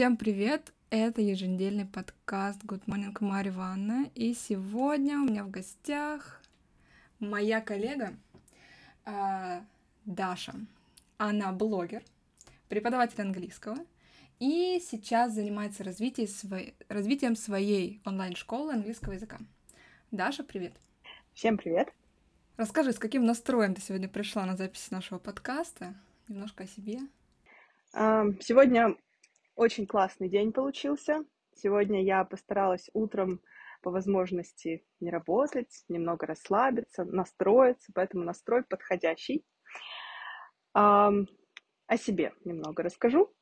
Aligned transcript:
Всем 0.00 0.16
привет! 0.16 0.72
Это 0.88 1.20
еженедельный 1.20 1.84
подкаст 1.84 2.64
Good 2.64 2.86
Morning 2.86 3.14
Марья 3.20 3.50
Ивановна. 3.50 4.10
И 4.14 4.32
сегодня 4.32 5.18
у 5.18 5.26
меня 5.26 5.44
в 5.44 5.50
гостях 5.50 6.40
моя 7.18 7.60
коллега 7.60 8.14
э, 9.04 9.60
Даша. 10.06 10.54
Она 11.18 11.52
блогер, 11.52 12.02
преподаватель 12.70 13.20
английского 13.20 13.76
и 14.38 14.80
сейчас 14.82 15.34
занимается 15.34 15.84
развитием 15.84 16.28
своей, 16.28 16.74
развитием 16.88 17.36
своей 17.36 18.00
онлайн-школы 18.06 18.72
английского 18.72 19.12
языка. 19.12 19.36
Даша, 20.10 20.44
привет! 20.44 20.72
Всем 21.34 21.58
привет! 21.58 21.92
Расскажи, 22.56 22.94
с 22.94 22.98
каким 22.98 23.26
настроем 23.26 23.74
ты 23.74 23.82
сегодня 23.82 24.08
пришла 24.08 24.46
на 24.46 24.56
запись 24.56 24.90
нашего 24.90 25.18
подкаста? 25.18 25.94
Немножко 26.26 26.64
о 26.64 26.66
себе. 26.66 27.00
Сегодня 27.92 28.96
очень 29.60 29.86
классный 29.86 30.30
день 30.30 30.52
получился. 30.52 31.22
Сегодня 31.54 32.02
я 32.02 32.24
постаралась 32.24 32.88
утром 32.94 33.42
по 33.82 33.90
возможности 33.90 34.86
не 35.00 35.10
работать, 35.10 35.84
немного 35.88 36.26
расслабиться, 36.26 37.04
настроиться, 37.04 37.92
поэтому 37.94 38.24
настрой 38.24 38.64
подходящий. 38.64 39.44
О 40.72 41.12
себе 41.96 42.32
немного 42.46 42.82
расскажу. 42.82 43.34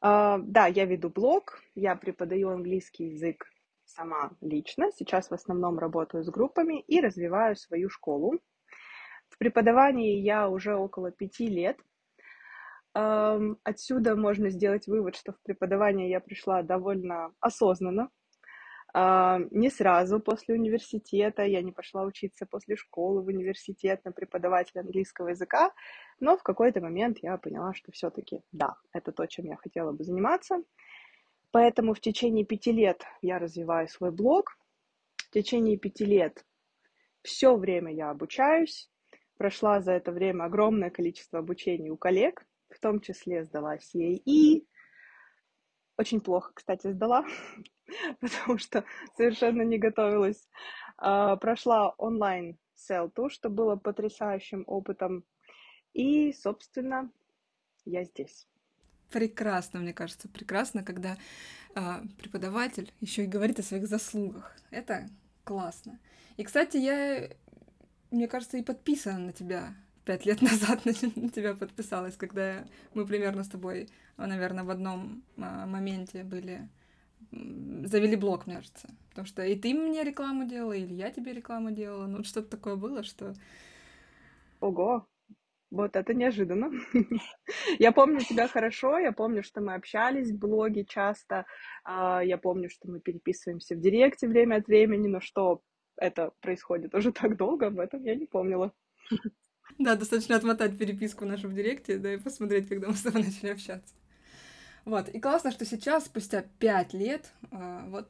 А, 0.00 0.38
да, 0.38 0.68
я 0.68 0.84
веду 0.84 1.08
блог, 1.08 1.60
я 1.74 1.96
преподаю 1.96 2.50
английский 2.50 3.06
язык 3.06 3.50
сама 3.86 4.30
лично. 4.40 4.92
Сейчас 4.92 5.30
в 5.30 5.34
основном 5.34 5.80
работаю 5.80 6.22
с 6.22 6.30
группами 6.30 6.80
и 6.82 7.00
развиваю 7.00 7.56
свою 7.56 7.90
школу. 7.90 8.38
В 9.30 9.38
преподавании 9.38 10.20
я 10.20 10.48
уже 10.48 10.76
около 10.76 11.10
пяти 11.10 11.48
лет. 11.48 11.76
Отсюда 13.62 14.16
можно 14.16 14.50
сделать 14.50 14.86
вывод, 14.86 15.14
что 15.14 15.32
в 15.32 15.40
преподавание 15.42 16.10
я 16.10 16.20
пришла 16.20 16.62
довольно 16.62 17.32
осознанно, 17.40 18.10
а, 18.94 19.40
не 19.50 19.70
сразу 19.70 20.18
после 20.18 20.54
университета, 20.54 21.42
я 21.42 21.60
не 21.62 21.72
пошла 21.72 22.04
учиться 22.04 22.46
после 22.46 22.76
школы 22.76 23.22
в 23.22 23.26
университет 23.26 24.04
на 24.04 24.12
преподавателя 24.12 24.80
английского 24.80 25.28
языка, 25.28 25.72
но 26.20 26.36
в 26.36 26.42
какой-то 26.42 26.80
момент 26.80 27.18
я 27.22 27.36
поняла, 27.36 27.74
что 27.74 27.92
все-таки 27.92 28.40
да, 28.50 28.76
это 28.92 29.12
то, 29.12 29.26
чем 29.26 29.46
я 29.46 29.56
хотела 29.56 29.92
бы 29.92 30.04
заниматься. 30.04 30.62
Поэтому 31.50 31.94
в 31.94 32.00
течение 32.00 32.44
пяти 32.44 32.72
лет 32.72 33.04
я 33.22 33.38
развиваю 33.38 33.88
свой 33.88 34.10
блог. 34.10 34.58
В 35.16 35.30
течение 35.30 35.76
пяти 35.76 36.04
лет 36.04 36.44
все 37.22 37.56
время 37.56 37.92
я 37.92 38.10
обучаюсь. 38.10 38.90
Прошла 39.36 39.80
за 39.80 39.92
это 39.92 40.12
время 40.12 40.44
огромное 40.44 40.90
количество 40.90 41.38
обучений 41.38 41.90
у 41.90 41.96
коллег, 41.96 42.44
в 42.78 42.80
том 42.80 43.00
числе 43.00 43.44
сдала 43.44 43.76
CAE. 43.76 44.66
Очень 45.96 46.20
плохо, 46.20 46.52
кстати, 46.54 46.92
сдала. 46.92 47.24
потому 48.20 48.58
что 48.58 48.84
совершенно 49.16 49.62
не 49.62 49.78
готовилась. 49.78 50.48
А, 50.96 51.36
прошла 51.36 51.90
онлайн 51.98 52.58
селту, 52.74 53.28
что 53.28 53.50
было 53.50 53.76
потрясающим 53.76 54.64
опытом. 54.66 55.24
И, 55.92 56.32
собственно, 56.32 57.10
я 57.84 58.04
здесь. 58.04 58.46
Прекрасно, 59.10 59.80
мне 59.80 59.92
кажется, 59.92 60.28
прекрасно, 60.28 60.84
когда 60.84 61.16
э, 61.74 61.80
преподаватель 62.18 62.92
еще 63.00 63.24
и 63.24 63.28
говорит 63.28 63.58
о 63.58 63.62
своих 63.62 63.86
заслугах. 63.86 64.54
Это 64.70 65.08
классно. 65.44 65.98
И, 66.36 66.44
кстати, 66.44 66.76
я, 66.76 67.30
мне 68.10 68.28
кажется, 68.28 68.58
и 68.58 68.62
подписана 68.62 69.18
на 69.18 69.32
тебя 69.32 69.74
пять 70.08 70.24
лет 70.24 70.40
назад 70.50 70.86
на 70.86 70.94
тебя 71.28 71.54
подписалась, 71.54 72.16
когда 72.16 72.64
мы 72.94 73.06
примерно 73.06 73.44
с 73.44 73.48
тобой, 73.48 73.88
наверное, 74.16 74.64
в 74.64 74.70
одном 74.70 75.22
а, 75.36 75.66
моменте 75.66 76.24
были 76.24 76.68
завели 77.30 78.16
блог, 78.16 78.46
мне 78.46 78.56
кажется. 78.56 78.88
Потому 79.10 79.26
что 79.26 79.42
и 79.42 79.54
ты 79.54 79.74
мне 79.74 80.02
рекламу 80.02 80.46
делала, 80.46 80.72
или 80.72 80.94
я 80.94 81.10
тебе 81.10 81.34
рекламу 81.34 81.72
делала. 81.72 82.06
Ну, 82.06 82.24
что-то 82.24 82.48
такое 82.48 82.76
было, 82.76 83.02
что... 83.02 83.34
Ого, 84.60 85.06
вот 85.70 85.94
это 85.94 86.14
неожиданно. 86.14 86.70
я 87.78 87.92
помню 87.92 88.20
тебя 88.20 88.48
хорошо, 88.48 88.98
я 88.98 89.12
помню, 89.12 89.42
что 89.42 89.60
мы 89.60 89.74
общались 89.74 90.30
в 90.30 90.38
блоге 90.38 90.86
часто, 90.86 91.44
а, 91.84 92.24
я 92.24 92.38
помню, 92.38 92.70
что 92.70 92.88
мы 92.88 93.00
переписываемся 93.00 93.74
в 93.76 93.80
директе 93.80 94.26
время 94.26 94.56
от 94.56 94.68
времени, 94.68 95.06
но 95.06 95.20
что 95.20 95.60
это 95.98 96.32
происходит 96.40 96.94
уже 96.94 97.12
так 97.20 97.36
долго, 97.36 97.66
об 97.66 97.78
этом 97.78 98.02
я 98.04 98.14
не 98.14 98.24
помнила. 98.24 98.72
Да, 99.76 99.94
достаточно 99.94 100.36
отмотать 100.36 100.78
переписку 100.78 101.24
нашу 101.24 101.48
в 101.48 101.54
директе, 101.54 101.98
да, 101.98 102.14
и 102.14 102.16
посмотреть, 102.16 102.68
когда 102.68 102.88
мы 102.88 102.94
с 102.94 103.02
тобой 103.02 103.22
начали 103.24 103.50
общаться. 103.50 103.94
Вот. 104.84 105.08
И 105.10 105.20
классно, 105.20 105.50
что 105.50 105.64
сейчас, 105.66 106.06
спустя 106.06 106.44
пять 106.58 106.94
лет, 106.94 107.30
а, 107.50 107.84
вот 107.88 108.08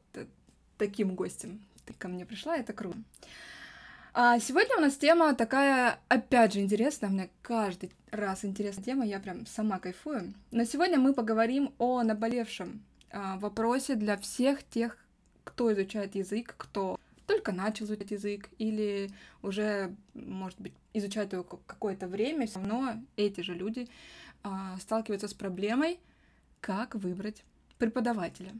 таким 0.77 1.15
гостем 1.15 1.61
ты 1.85 1.93
ко 1.93 2.07
мне 2.07 2.25
пришла, 2.25 2.55
это 2.57 2.71
круто. 2.73 2.97
А 4.13 4.39
сегодня 4.39 4.77
у 4.77 4.81
нас 4.81 4.97
тема 4.97 5.35
такая, 5.35 5.99
опять 6.07 6.53
же, 6.53 6.61
интересная. 6.61 7.09
Мне 7.09 7.29
каждый 7.41 7.91
раз 8.11 8.43
интересная 8.43 8.83
тема, 8.83 9.05
я 9.05 9.19
прям 9.19 9.45
сама 9.45 9.79
кайфую. 9.79 10.33
Но 10.51 10.63
сегодня 10.63 10.97
мы 10.99 11.13
поговорим 11.13 11.73
о 11.77 12.01
наболевшем 12.03 12.83
а, 13.11 13.37
вопросе 13.37 13.95
для 13.95 14.17
всех 14.17 14.63
тех, 14.63 14.97
кто 15.43 15.71
изучает 15.73 16.15
язык, 16.15 16.55
кто 16.57 16.99
только 17.29 17.51
начал 17.51 17.85
изучать 17.85 18.09
язык 18.09 18.49
или 18.57 19.11
уже, 19.43 19.95
может 20.15 20.59
быть, 20.59 20.73
изучает 20.93 21.31
его 21.31 21.43
какое-то 21.43 22.07
время, 22.07 22.47
все 22.47 22.57
равно 22.57 22.95
эти 23.17 23.41
же 23.41 23.53
люди 23.53 23.87
а, 24.41 24.75
сталкиваются 24.79 25.27
с 25.27 25.35
проблемой 25.35 25.99
как 26.59 26.95
выбрать 26.95 27.43
преподавателя. 27.77 28.55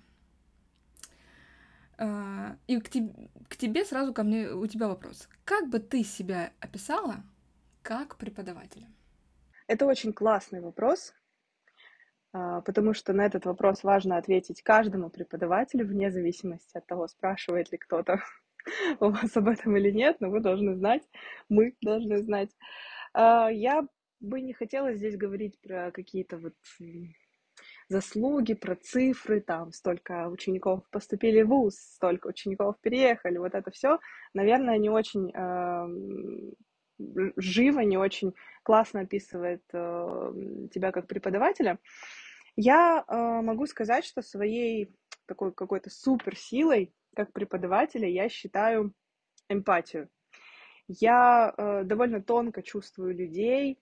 А, 1.97 2.58
и 2.68 2.79
к, 2.79 2.90
тебе, 2.90 3.12
к 3.47 3.58
тебе 3.58 3.84
сразу 3.84 4.13
ко 4.13 4.22
мне 4.22 4.52
у 4.52 4.68
тебя 4.68 4.88
вопрос. 4.88 5.28
Как 5.46 5.68
бы 5.68 5.79
ты 5.79 6.03
себя 6.03 6.53
описала 6.59 7.24
как 7.81 8.18
преподавателя? 8.18 8.88
Это 9.66 9.88
очень 9.88 10.13
классный 10.13 10.62
вопрос, 10.62 11.16
а, 12.34 12.62
потому 12.62 12.94
что 12.94 13.13
на 13.13 13.25
этот 13.25 13.46
вопрос 13.46 13.84
важно 13.84 14.18
ответить 14.18 14.62
каждому 14.62 15.09
преподавателю, 15.09 15.88
вне 15.88 16.12
зависимости 16.12 16.78
от 16.78 16.85
того, 16.85 17.08
спрашивает 17.08 17.72
ли 17.72 17.79
кто-то 17.79 18.22
у 19.00 19.09
вас 19.09 19.36
об 19.38 19.47
этом 19.47 19.78
или 19.78 19.92
нет, 19.92 20.18
но 20.20 20.30
вы 20.30 20.40
должны 20.40 20.75
знать, 20.75 21.03
мы 21.50 21.75
должны 21.81 22.22
знать. 22.22 22.50
А, 23.14 23.50
я 23.50 23.88
бы 24.20 24.42
не 24.42 24.53
хотела 24.53 24.94
здесь 24.94 25.18
говорить 25.18 25.59
про 25.62 25.92
какие-то 25.92 26.38
вот 26.38 26.53
заслуги, 27.90 28.53
про 28.53 28.75
цифры, 28.75 29.42
там, 29.42 29.72
столько 29.72 30.28
учеников 30.30 30.88
поступили 30.92 31.42
в 31.42 31.47
ВУЗ, 31.47 31.75
столько 31.75 32.28
учеников 32.28 32.75
переехали, 32.81 33.38
вот 33.38 33.56
это 33.56 33.72
все, 33.72 34.00
наверное, 34.34 34.78
не 34.78 34.90
очень 34.90 35.31
э, 35.34 36.53
живо, 37.38 37.80
не 37.80 37.97
очень 37.97 38.34
классно 38.64 39.02
описывает 39.02 39.64
э, 39.74 40.34
тебя 40.72 40.91
как 40.91 41.08
преподавателя. 41.08 41.80
Я 42.56 43.03
э, 43.08 43.41
могу 43.41 43.66
сказать, 43.66 44.06
что 44.06 44.22
своей 44.22 44.94
такой 45.26 45.52
какой-то 45.52 45.90
суперсилой 45.90 46.94
как 47.16 47.34
преподавателя 47.34 48.08
я 48.08 48.30
считаю 48.30 48.94
эмпатию. 49.50 50.09
Я 50.88 51.53
э, 51.56 51.84
довольно 51.84 52.22
тонко 52.22 52.64
чувствую 52.64 53.16
людей, 53.16 53.80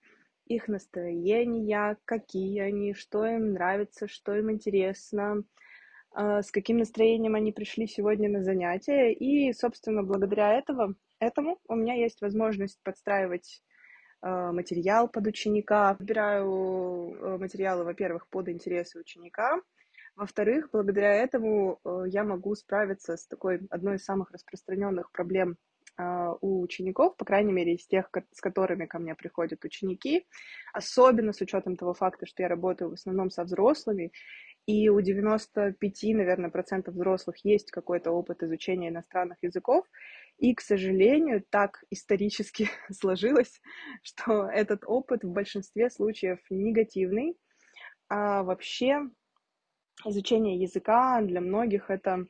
их 0.48 0.68
настроения, 0.68 1.98
какие 2.06 2.60
они, 2.60 2.94
что 2.94 3.26
им 3.26 3.54
нравится, 3.54 4.08
что 4.08 4.36
им 4.36 4.52
интересно, 4.52 5.44
а, 6.12 6.42
с 6.42 6.52
каким 6.52 6.78
настроением 6.78 7.36
они 7.36 7.52
пришли 7.52 7.88
сегодня 7.88 8.30
на 8.30 8.44
занятия. 8.44 9.14
И, 9.14 9.54
собственно, 9.54 10.04
благодаря 10.04 10.54
этого, 10.54 10.96
этому 11.20 11.60
у 11.68 11.76
меня 11.76 11.94
есть 11.94 12.22
возможность 12.22 12.80
подстраивать 12.84 13.62
а, 14.22 14.52
материал 14.52 15.08
под 15.08 15.28
ученика. 15.28 15.96
Выбираю 16.00 17.14
э, 17.14 17.38
материалы, 17.38 17.84
во-первых, 17.84 18.28
под 18.30 18.50
интересы 18.50 19.00
ученика. 19.00 19.62
Во-вторых, 20.18 20.70
благодаря 20.74 21.14
этому 21.14 21.80
э, 21.86 22.06
я 22.08 22.24
могу 22.24 22.56
справиться 22.56 23.16
с 23.16 23.28
такой 23.28 23.60
одной 23.70 23.98
из 23.98 24.04
самых 24.04 24.32
распространенных 24.32 25.12
проблем 25.12 25.58
а, 25.96 26.34
у 26.42 26.62
учеников, 26.62 27.16
по 27.18 27.26
крайней 27.26 27.54
мере, 27.54 27.76
из 27.76 27.86
тех, 27.86 28.10
с 28.32 28.42
которыми 28.42 28.88
ко 28.88 28.98
мне 28.98 29.14
приходят 29.14 29.64
ученики, 29.64 30.26
особенно 30.74 31.34
с 31.34 31.42
учетом 31.42 31.76
того 31.76 31.94
факта, 31.94 32.26
что 32.26 32.42
я 32.42 32.50
работаю 32.50 32.90
в 32.90 32.94
основном 32.94 33.30
со 33.30 33.44
взрослыми, 33.44 34.12
и 34.66 34.90
у 34.90 35.02
95, 35.02 36.04
наверное, 36.16 36.50
процентов 36.50 36.96
взрослых 36.96 37.38
есть 37.44 37.70
какой-то 37.70 38.12
опыт 38.12 38.42
изучения 38.42 38.90
иностранных 38.90 39.38
языков, 39.44 39.86
и, 40.40 40.56
к 40.56 40.62
сожалению, 40.62 41.44
так 41.50 41.84
исторически 41.92 42.70
сложилось, 42.92 43.62
что 44.02 44.48
этот 44.48 44.82
опыт 44.84 45.24
в 45.24 45.32
большинстве 45.32 45.92
случаев 45.92 46.40
негативный, 46.50 47.38
а 48.10 48.42
вообще 48.42 49.10
изучение 50.06 50.58
языка 50.58 51.22
для 51.22 51.42
многих 51.42 51.90
это 51.90 52.26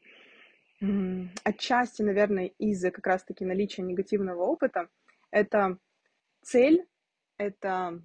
Отчасти, 1.43 2.03
наверное, 2.03 2.51
из-за 2.59 2.91
как 2.91 3.07
раз-таки 3.07 3.43
наличия 3.45 3.81
негативного 3.81 4.43
опыта. 4.43 4.89
Это 5.31 5.79
цель, 6.41 6.85
это 7.37 8.03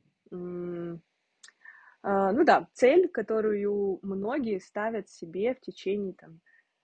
А, 2.05 2.32
ну 2.32 2.44
да, 2.44 2.69
цель, 2.73 3.09
которую 3.09 4.00
многие 4.03 4.59
ставят 4.59 5.09
себе 5.09 5.55
в 5.55 5.61
течение 5.61 6.15
там 6.15 6.41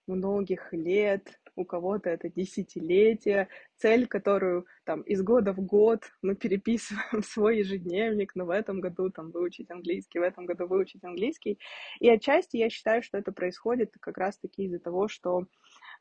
многих 0.06 0.72
лет, 0.72 1.40
у 1.58 1.64
кого-то 1.64 2.08
это 2.08 2.28
десятилетие, 2.28 3.48
цель, 3.76 4.06
которую 4.06 4.66
там 4.84 5.02
из 5.02 5.22
года 5.22 5.52
в 5.52 5.60
год 5.60 6.04
мы 6.22 6.36
переписываем 6.36 7.22
свой 7.24 7.58
ежедневник, 7.58 8.34
но 8.36 8.46
в 8.46 8.50
этом 8.50 8.80
году 8.80 9.10
там 9.10 9.30
выучить 9.32 9.70
английский, 9.70 10.20
в 10.20 10.22
этом 10.22 10.46
году 10.46 10.66
выучить 10.68 11.02
английский. 11.04 11.58
И 11.98 12.08
отчасти 12.08 12.56
я 12.56 12.70
считаю, 12.70 13.02
что 13.02 13.18
это 13.18 13.32
происходит 13.32 13.92
как 14.00 14.16
раз-таки 14.18 14.64
из-за 14.64 14.78
того, 14.78 15.08
что 15.08 15.46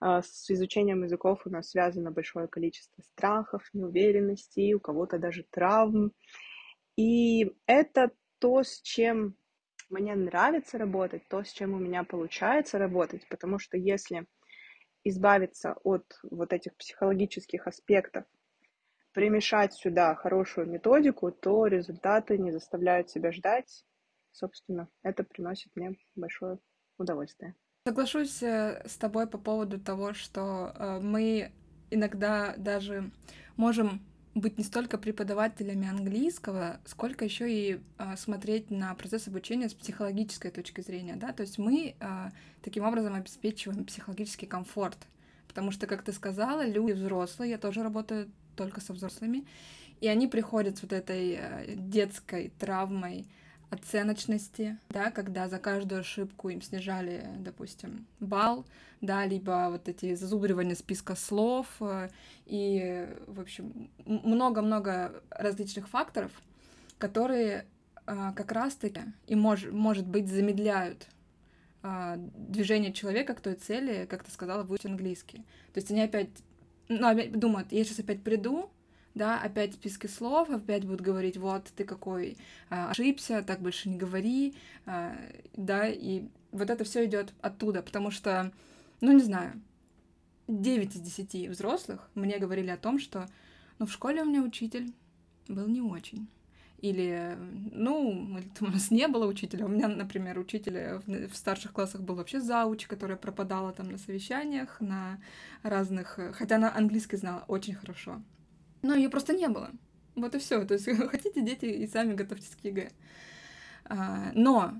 э, 0.01 0.21
с 0.23 0.49
изучением 0.51 1.03
языков 1.03 1.41
у 1.45 1.49
нас 1.49 1.71
связано 1.71 2.11
большое 2.11 2.47
количество 2.47 3.01
страхов, 3.01 3.67
неуверенностей, 3.73 4.75
у 4.75 4.79
кого-то 4.79 5.17
даже 5.17 5.43
травм. 5.49 6.11
И 6.95 7.51
это 7.65 8.11
то, 8.39 8.63
с 8.63 8.79
чем 8.81 9.35
мне 9.89 10.15
нравится 10.15 10.77
работать, 10.77 11.27
то, 11.29 11.43
с 11.43 11.51
чем 11.51 11.73
у 11.73 11.79
меня 11.79 12.03
получается 12.03 12.77
работать, 12.77 13.27
потому 13.29 13.57
что 13.57 13.77
если 13.77 14.27
избавиться 15.09 15.75
от 15.83 16.19
вот 16.23 16.53
этих 16.53 16.75
психологических 16.75 17.67
аспектов, 17.67 18.25
примешать 19.13 19.73
сюда 19.73 20.15
хорошую 20.15 20.67
методику, 20.67 21.31
то 21.31 21.65
результаты 21.65 22.37
не 22.37 22.51
заставляют 22.51 23.09
себя 23.09 23.31
ждать. 23.31 23.83
Собственно, 24.31 24.89
это 25.01 25.23
приносит 25.23 25.75
мне 25.75 25.95
большое 26.15 26.59
удовольствие. 26.97 27.55
Соглашусь 27.87 28.43
э, 28.43 28.83
с 28.85 28.97
тобой 28.97 29.27
по 29.27 29.37
поводу 29.37 29.79
того, 29.79 30.13
что 30.13 30.73
э, 30.75 30.99
мы 30.99 31.51
иногда 31.89 32.53
даже 32.57 33.11
можем 33.55 34.01
быть 34.39 34.57
не 34.57 34.63
столько 34.63 34.97
преподавателями 34.97 35.87
английского, 35.87 36.79
сколько 36.85 37.25
еще 37.25 37.51
и 37.51 37.79
а, 37.97 38.17
смотреть 38.17 38.71
на 38.71 38.93
процесс 38.95 39.27
обучения 39.27 39.69
с 39.69 39.73
психологической 39.73 40.51
точки 40.51 40.81
зрения, 40.81 41.15
да, 41.15 41.33
то 41.33 41.41
есть 41.41 41.57
мы 41.57 41.95
а, 41.99 42.31
таким 42.61 42.83
образом 42.83 43.13
обеспечиваем 43.15 43.85
психологический 43.85 44.45
комфорт, 44.45 44.97
потому 45.47 45.71
что, 45.71 45.87
как 45.87 46.03
ты 46.03 46.13
сказала, 46.13 46.65
люди 46.65 46.91
взрослые, 46.91 47.51
я 47.51 47.57
тоже 47.57 47.83
работаю 47.83 48.29
только 48.55 48.81
со 48.81 48.93
взрослыми, 48.93 49.45
и 50.01 50.07
они 50.07 50.27
приходят 50.27 50.77
с 50.77 50.81
вот 50.81 50.93
этой 50.93 51.37
а, 51.37 51.65
детской 51.67 52.51
травмой, 52.59 53.25
оценочности, 53.69 54.77
да, 54.89 55.11
когда 55.11 55.49
за 55.49 55.59
каждую 55.59 56.01
ошибку 56.01 56.49
им 56.49 56.61
снижали, 56.61 57.25
допустим, 57.39 58.05
балл, 58.19 58.65
да, 59.01 59.25
либо 59.25 59.67
вот 59.69 59.89
эти 59.89 60.15
зазубривания 60.15 60.75
списка 60.75 61.15
слов 61.15 61.67
э, 61.81 62.09
и, 62.45 63.07
в 63.27 63.41
общем, 63.41 63.89
много-много 64.05 65.21
различных 65.29 65.89
факторов, 65.89 66.31
которые 66.97 67.65
а, 68.07 68.31
как 68.31 68.53
раз-таки 68.53 69.01
и 69.27 69.35
мож, 69.35 69.65
может 69.69 70.07
быть 70.07 70.29
замедляют 70.29 71.07
а, 71.83 72.15
движение 72.17 72.93
человека 72.93 73.35
к 73.35 73.41
той 73.41 73.55
цели, 73.55 74.07
как 74.09 74.23
ты 74.23 74.31
сказала, 74.31 74.63
выучить 74.63 74.85
английский. 74.85 75.39
То 75.73 75.79
есть 75.79 75.91
они 75.91 76.01
опять, 76.01 76.29
ну, 76.87 77.13
думают, 77.31 77.71
я 77.73 77.83
сейчас 77.83 77.99
опять 77.99 78.23
приду, 78.23 78.71
да, 79.17 79.41
опять 79.41 79.73
списки 79.73 80.07
слов, 80.07 80.49
опять 80.49 80.85
будут 80.85 81.01
говорить, 81.01 81.37
вот, 81.37 81.65
ты 81.75 81.83
какой 81.83 82.37
а, 82.69 82.91
ошибся, 82.91 83.43
так 83.43 83.59
больше 83.59 83.89
не 83.89 83.97
говори, 83.97 84.55
а, 84.85 85.17
да, 85.55 85.87
и 85.87 86.23
вот 86.51 86.69
это 86.69 86.83
все 86.83 87.05
идет 87.05 87.33
оттуда, 87.41 87.81
потому 87.81 88.11
что, 88.11 88.51
ну, 89.01 89.11
не 89.11 89.23
знаю, 89.23 89.61
9 90.47 90.95
из 90.95 91.01
10 91.01 91.49
взрослых 91.49 92.09
мне 92.15 92.37
говорили 92.37 92.69
о 92.69 92.77
том, 92.77 92.99
что, 92.99 93.27
ну, 93.79 93.85
в 93.85 93.91
школе 93.91 94.21
у 94.21 94.25
меня 94.25 94.41
учитель 94.41 94.93
был 95.47 95.67
не 95.67 95.81
очень. 95.81 96.27
Или, 96.79 97.35
ну, 97.71 98.39
у 98.61 98.65
нас 98.65 98.91
не 98.91 99.07
было 99.07 99.25
учителя. 99.25 99.65
У 99.65 99.67
меня, 99.67 99.87
например, 99.87 100.37
учитель 100.37 101.01
в 101.07 101.35
старших 101.35 101.73
классах 101.73 102.01
был 102.01 102.15
вообще 102.15 102.39
завуч, 102.39 102.85
которая 102.85 103.17
пропадала 103.17 103.73
там 103.73 103.89
на 103.89 103.97
совещаниях, 103.97 104.79
на 104.79 105.19
разных... 105.63 106.19
Хотя 106.33 106.57
она 106.57 106.73
английский 106.75 107.17
знала 107.17 107.43
очень 107.47 107.73
хорошо. 107.73 108.21
Но 108.81 108.95
ее 108.95 109.09
просто 109.09 109.33
не 109.33 109.47
было. 109.47 109.71
Вот 110.15 110.35
и 110.35 110.39
все. 110.39 110.65
То 110.65 110.73
есть 110.73 110.85
идите 111.11 111.41
дети 111.41 111.65
и 111.65 111.87
сами 111.87 112.13
готовьтесь 112.13 112.55
к 112.55 112.63
ЕГЭ. 112.63 112.91
А, 113.85 114.31
но 114.33 114.73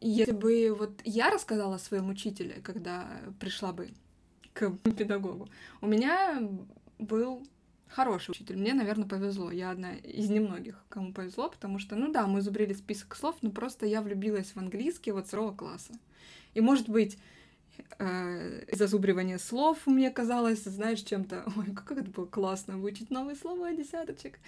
если 0.00 0.32
бы 0.32 0.74
вот 0.78 1.00
я 1.04 1.30
рассказала 1.30 1.76
о 1.76 1.78
своем 1.78 2.08
учителе, 2.08 2.60
когда 2.62 3.08
пришла 3.40 3.72
бы 3.72 3.90
к 4.52 4.70
педагогу, 4.96 5.48
у 5.80 5.86
меня 5.86 6.42
был 6.98 7.46
хороший 7.88 8.32
учитель. 8.32 8.56
Мне, 8.56 8.74
наверное, 8.74 9.08
повезло. 9.08 9.50
Я 9.50 9.70
одна 9.70 9.94
из 9.94 10.28
немногих, 10.28 10.84
кому 10.88 11.12
повезло, 11.12 11.48
потому 11.48 11.78
что, 11.78 11.94
ну 11.96 12.12
да, 12.12 12.26
мы 12.26 12.40
зубрили 12.40 12.72
список 12.72 13.14
слов, 13.14 13.36
но 13.40 13.50
просто 13.50 13.86
я 13.86 14.02
влюбилась 14.02 14.52
в 14.52 14.56
английский 14.56 15.12
вот 15.12 15.26
с 15.26 15.28
второго 15.28 15.54
класса. 15.54 15.94
И, 16.54 16.60
может 16.60 16.88
быть, 16.88 17.18
э, 17.98 18.64
зазубривание 18.72 19.38
слов 19.38 19.86
мне 19.86 20.10
казалось, 20.10 20.64
знаешь, 20.64 21.00
чем-то, 21.02 21.44
ой, 21.56 21.74
как 21.74 21.92
это 21.92 22.10
было 22.10 22.26
классно 22.26 22.78
выучить 22.78 23.10
новые 23.10 23.36
слова, 23.36 23.72
десяточек. 23.72 24.38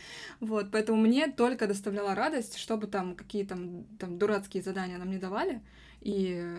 Вот, 0.41 0.71
поэтому 0.71 1.01
мне 1.01 1.29
только 1.29 1.67
доставляла 1.67 2.15
радость, 2.15 2.59
чтобы 2.59 2.87
там 2.87 3.15
какие 3.15 3.45
там, 3.45 3.85
там 3.99 4.19
дурацкие 4.19 4.63
задания 4.63 4.99
нам 4.99 5.11
не 5.11 5.19
давали, 5.19 5.61
и 6.01 6.57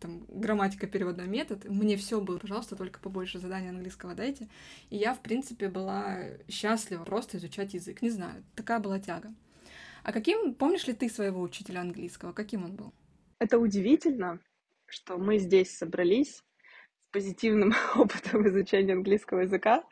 там 0.00 0.24
грамматика, 0.28 0.86
переводной 0.86 1.28
метод, 1.28 1.64
мне 1.66 1.96
все 1.96 2.20
было, 2.20 2.38
пожалуйста, 2.38 2.74
только 2.74 2.98
побольше 2.98 3.38
заданий 3.38 3.68
английского 3.68 4.14
дайте. 4.14 4.48
И 4.88 4.96
я, 4.96 5.14
в 5.14 5.20
принципе, 5.20 5.68
была 5.68 6.18
счастлива 6.48 7.04
просто 7.04 7.38
изучать 7.38 7.74
язык. 7.74 8.02
Не 8.02 8.10
знаю, 8.10 8.42
такая 8.56 8.80
была 8.80 8.98
тяга. 8.98 9.32
А 10.02 10.12
каким, 10.12 10.54
помнишь 10.54 10.86
ли 10.86 10.94
ты 10.94 11.08
своего 11.08 11.40
учителя 11.40 11.82
английского? 11.82 12.32
Каким 12.32 12.64
он 12.64 12.74
был? 12.74 12.92
Это 13.38 13.58
удивительно, 13.58 14.40
что 14.90 15.16
мы 15.18 15.38
здесь 15.38 15.76
собрались 15.76 16.36
с 16.36 16.44
позитивным 17.12 17.72
опытом 17.96 18.46
изучения 18.48 18.92
английского 18.92 19.40
языка, 19.40 19.84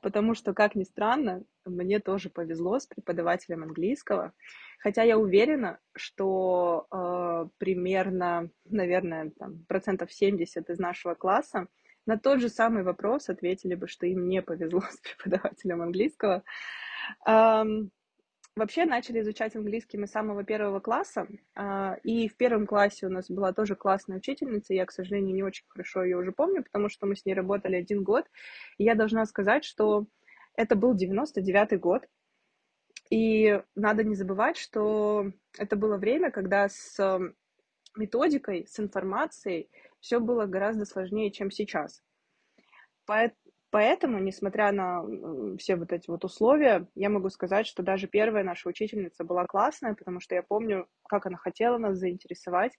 потому 0.00 0.34
что, 0.34 0.52
как 0.54 0.74
ни 0.74 0.84
странно, 0.84 1.44
мне 1.64 2.00
тоже 2.00 2.30
повезло 2.30 2.78
с 2.78 2.86
преподавателем 2.86 3.62
английского, 3.62 4.32
хотя 4.78 5.02
я 5.02 5.18
уверена, 5.18 5.78
что 5.94 6.86
э, 6.90 7.48
примерно, 7.58 8.50
наверное, 8.64 9.30
там, 9.38 9.64
процентов 9.68 10.12
70 10.12 10.70
из 10.70 10.78
нашего 10.78 11.14
класса 11.14 11.68
на 12.06 12.18
тот 12.18 12.40
же 12.40 12.48
самый 12.48 12.82
вопрос 12.82 13.28
ответили 13.28 13.74
бы, 13.74 13.86
что 13.86 14.06
им 14.06 14.28
не 14.28 14.42
повезло 14.42 14.80
с 14.90 15.00
преподавателем 15.00 15.82
английского. 15.82 16.42
Um, 17.26 17.90
Вообще 18.56 18.84
начали 18.84 19.20
изучать 19.20 19.54
английский 19.54 19.96
мы 19.96 20.06
с 20.06 20.10
самого 20.10 20.42
первого 20.42 20.80
класса, 20.80 21.28
а, 21.54 21.96
и 22.02 22.28
в 22.28 22.36
первом 22.36 22.66
классе 22.66 23.06
у 23.06 23.10
нас 23.10 23.30
была 23.30 23.52
тоже 23.52 23.76
классная 23.76 24.18
учительница, 24.18 24.74
я, 24.74 24.86
к 24.86 24.92
сожалению, 24.92 25.34
не 25.34 25.44
очень 25.44 25.64
хорошо 25.68 26.02
ее 26.02 26.16
уже 26.16 26.32
помню, 26.32 26.64
потому 26.64 26.88
что 26.88 27.06
мы 27.06 27.14
с 27.14 27.24
ней 27.24 27.34
работали 27.34 27.76
один 27.76 28.02
год, 28.02 28.26
и 28.76 28.84
я 28.84 28.96
должна 28.96 29.24
сказать, 29.26 29.64
что 29.64 30.06
это 30.56 30.74
был 30.74 30.96
99-й 30.96 31.76
год, 31.76 32.08
и 33.08 33.62
надо 33.76 34.02
не 34.02 34.16
забывать, 34.16 34.56
что 34.56 35.30
это 35.56 35.76
было 35.76 35.96
время, 35.96 36.32
когда 36.32 36.68
с 36.68 36.98
методикой, 37.96 38.66
с 38.68 38.80
информацией 38.80 39.70
все 40.00 40.18
было 40.18 40.46
гораздо 40.46 40.84
сложнее, 40.84 41.30
чем 41.30 41.50
сейчас. 41.50 42.02
Поэтому, 43.06 43.39
несмотря 44.18 44.72
на 44.72 45.04
все 45.58 45.76
вот 45.76 45.92
эти 45.92 46.10
вот 46.10 46.24
условия, 46.24 46.88
я 46.94 47.08
могу 47.08 47.30
сказать, 47.30 47.66
что 47.66 47.82
даже 47.82 48.08
первая 48.08 48.44
наша 48.44 48.68
учительница 48.68 49.24
была 49.24 49.46
классная, 49.46 49.94
потому 49.94 50.20
что 50.20 50.34
я 50.34 50.42
помню, 50.42 50.86
как 51.08 51.26
она 51.26 51.36
хотела 51.36 51.78
нас 51.78 51.98
заинтересовать, 51.98 52.72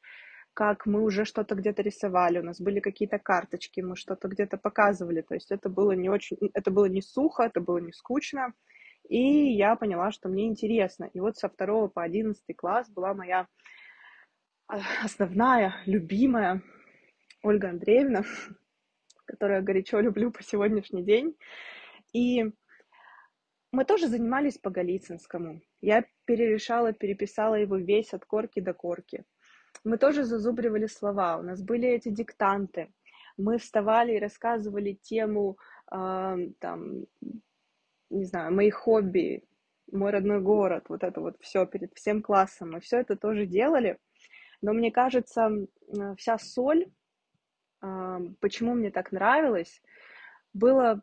как 0.54 0.86
мы 0.86 1.02
уже 1.02 1.24
что-то 1.24 1.56
где-то 1.56 1.82
рисовали, 1.82 2.40
у 2.40 2.44
нас 2.44 2.60
были 2.60 2.82
какие-то 2.82 3.20
карточки, 3.20 3.82
мы 3.82 3.96
что-то 3.96 4.28
где-то 4.28 4.58
показывали, 4.58 5.22
то 5.22 5.34
есть 5.34 5.52
это 5.52 5.70
было 5.70 5.94
не 5.94 6.10
очень, 6.10 6.38
это 6.54 6.72
было 6.72 6.86
не 6.86 7.02
сухо, 7.02 7.44
это 7.44 7.62
было 7.62 7.78
не 7.78 7.94
скучно, 7.94 8.54
и 9.08 9.54
я 9.54 9.76
поняла, 9.76 10.12
что 10.12 10.30
мне 10.30 10.48
интересно. 10.48 11.10
И 11.14 11.20
вот 11.20 11.38
со 11.38 11.50
второго 11.50 11.88
по 11.88 12.04
одиннадцатый 12.04 12.54
класс 12.54 12.90
была 12.90 13.14
моя 13.14 13.48
а, 14.68 14.80
основная, 15.04 15.76
любимая 15.86 16.62
Ольга 17.44 17.70
Андреевна, 17.70 18.24
которую 19.32 19.60
я 19.60 19.64
горячо 19.64 20.02
люблю 20.02 20.32
по 20.32 20.44
сегодняшний 20.44 21.04
день. 21.04 21.36
И 22.14 22.52
мы 23.72 23.86
тоже 23.86 24.08
занимались 24.08 24.58
по 24.58 24.70
Голицынскому. 24.70 25.62
Я 25.82 26.04
перерешала, 26.26 26.92
переписала 26.92 27.56
его 27.56 27.78
весь 27.78 28.14
от 28.14 28.26
корки 28.26 28.60
до 28.60 28.74
корки. 28.74 29.24
Мы 29.86 29.98
тоже 29.98 30.24
зазубривали 30.26 30.88
слова, 30.88 31.38
у 31.38 31.44
нас 31.44 31.62
были 31.62 31.88
эти 31.88 32.10
диктанты. 32.10 32.92
Мы 33.38 33.58
вставали 33.58 34.14
и 34.14 34.20
рассказывали 34.20 35.00
тему, 35.02 35.58
э, 35.90 36.38
там, 36.60 37.06
не 38.10 38.26
знаю, 38.26 38.54
мои 38.54 38.70
хобби, 38.70 39.44
мой 39.92 40.12
родной 40.12 40.42
город, 40.42 40.90
вот 40.90 41.04
это 41.04 41.22
вот 41.22 41.38
все 41.40 41.66
перед 41.66 41.94
всем 41.96 42.22
классом. 42.22 42.72
Мы 42.72 42.82
все 42.82 43.00
это 43.00 43.16
тоже 43.16 43.46
делали. 43.46 43.98
Но 44.62 44.74
мне 44.74 44.92
кажется, 44.92 45.50
вся 46.18 46.38
соль 46.38 46.86
Почему 47.82 48.76
мне 48.76 48.92
так 48.92 49.12
нравилось? 49.12 49.82
Было 50.54 51.02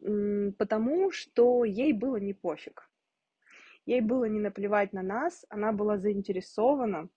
потому, 0.00 1.10
что 1.10 1.64
ей 1.64 1.92
было 1.92 2.16
не 2.16 2.32
пофиг. 2.34 2.88
ей 3.86 4.00
было 4.00 4.26
не 4.26 4.38
наплевать 4.40 4.92
на 4.92 5.02
нас, 5.02 5.46
она 5.48 5.72
была 5.72 5.98
заинтересована. 5.98 7.08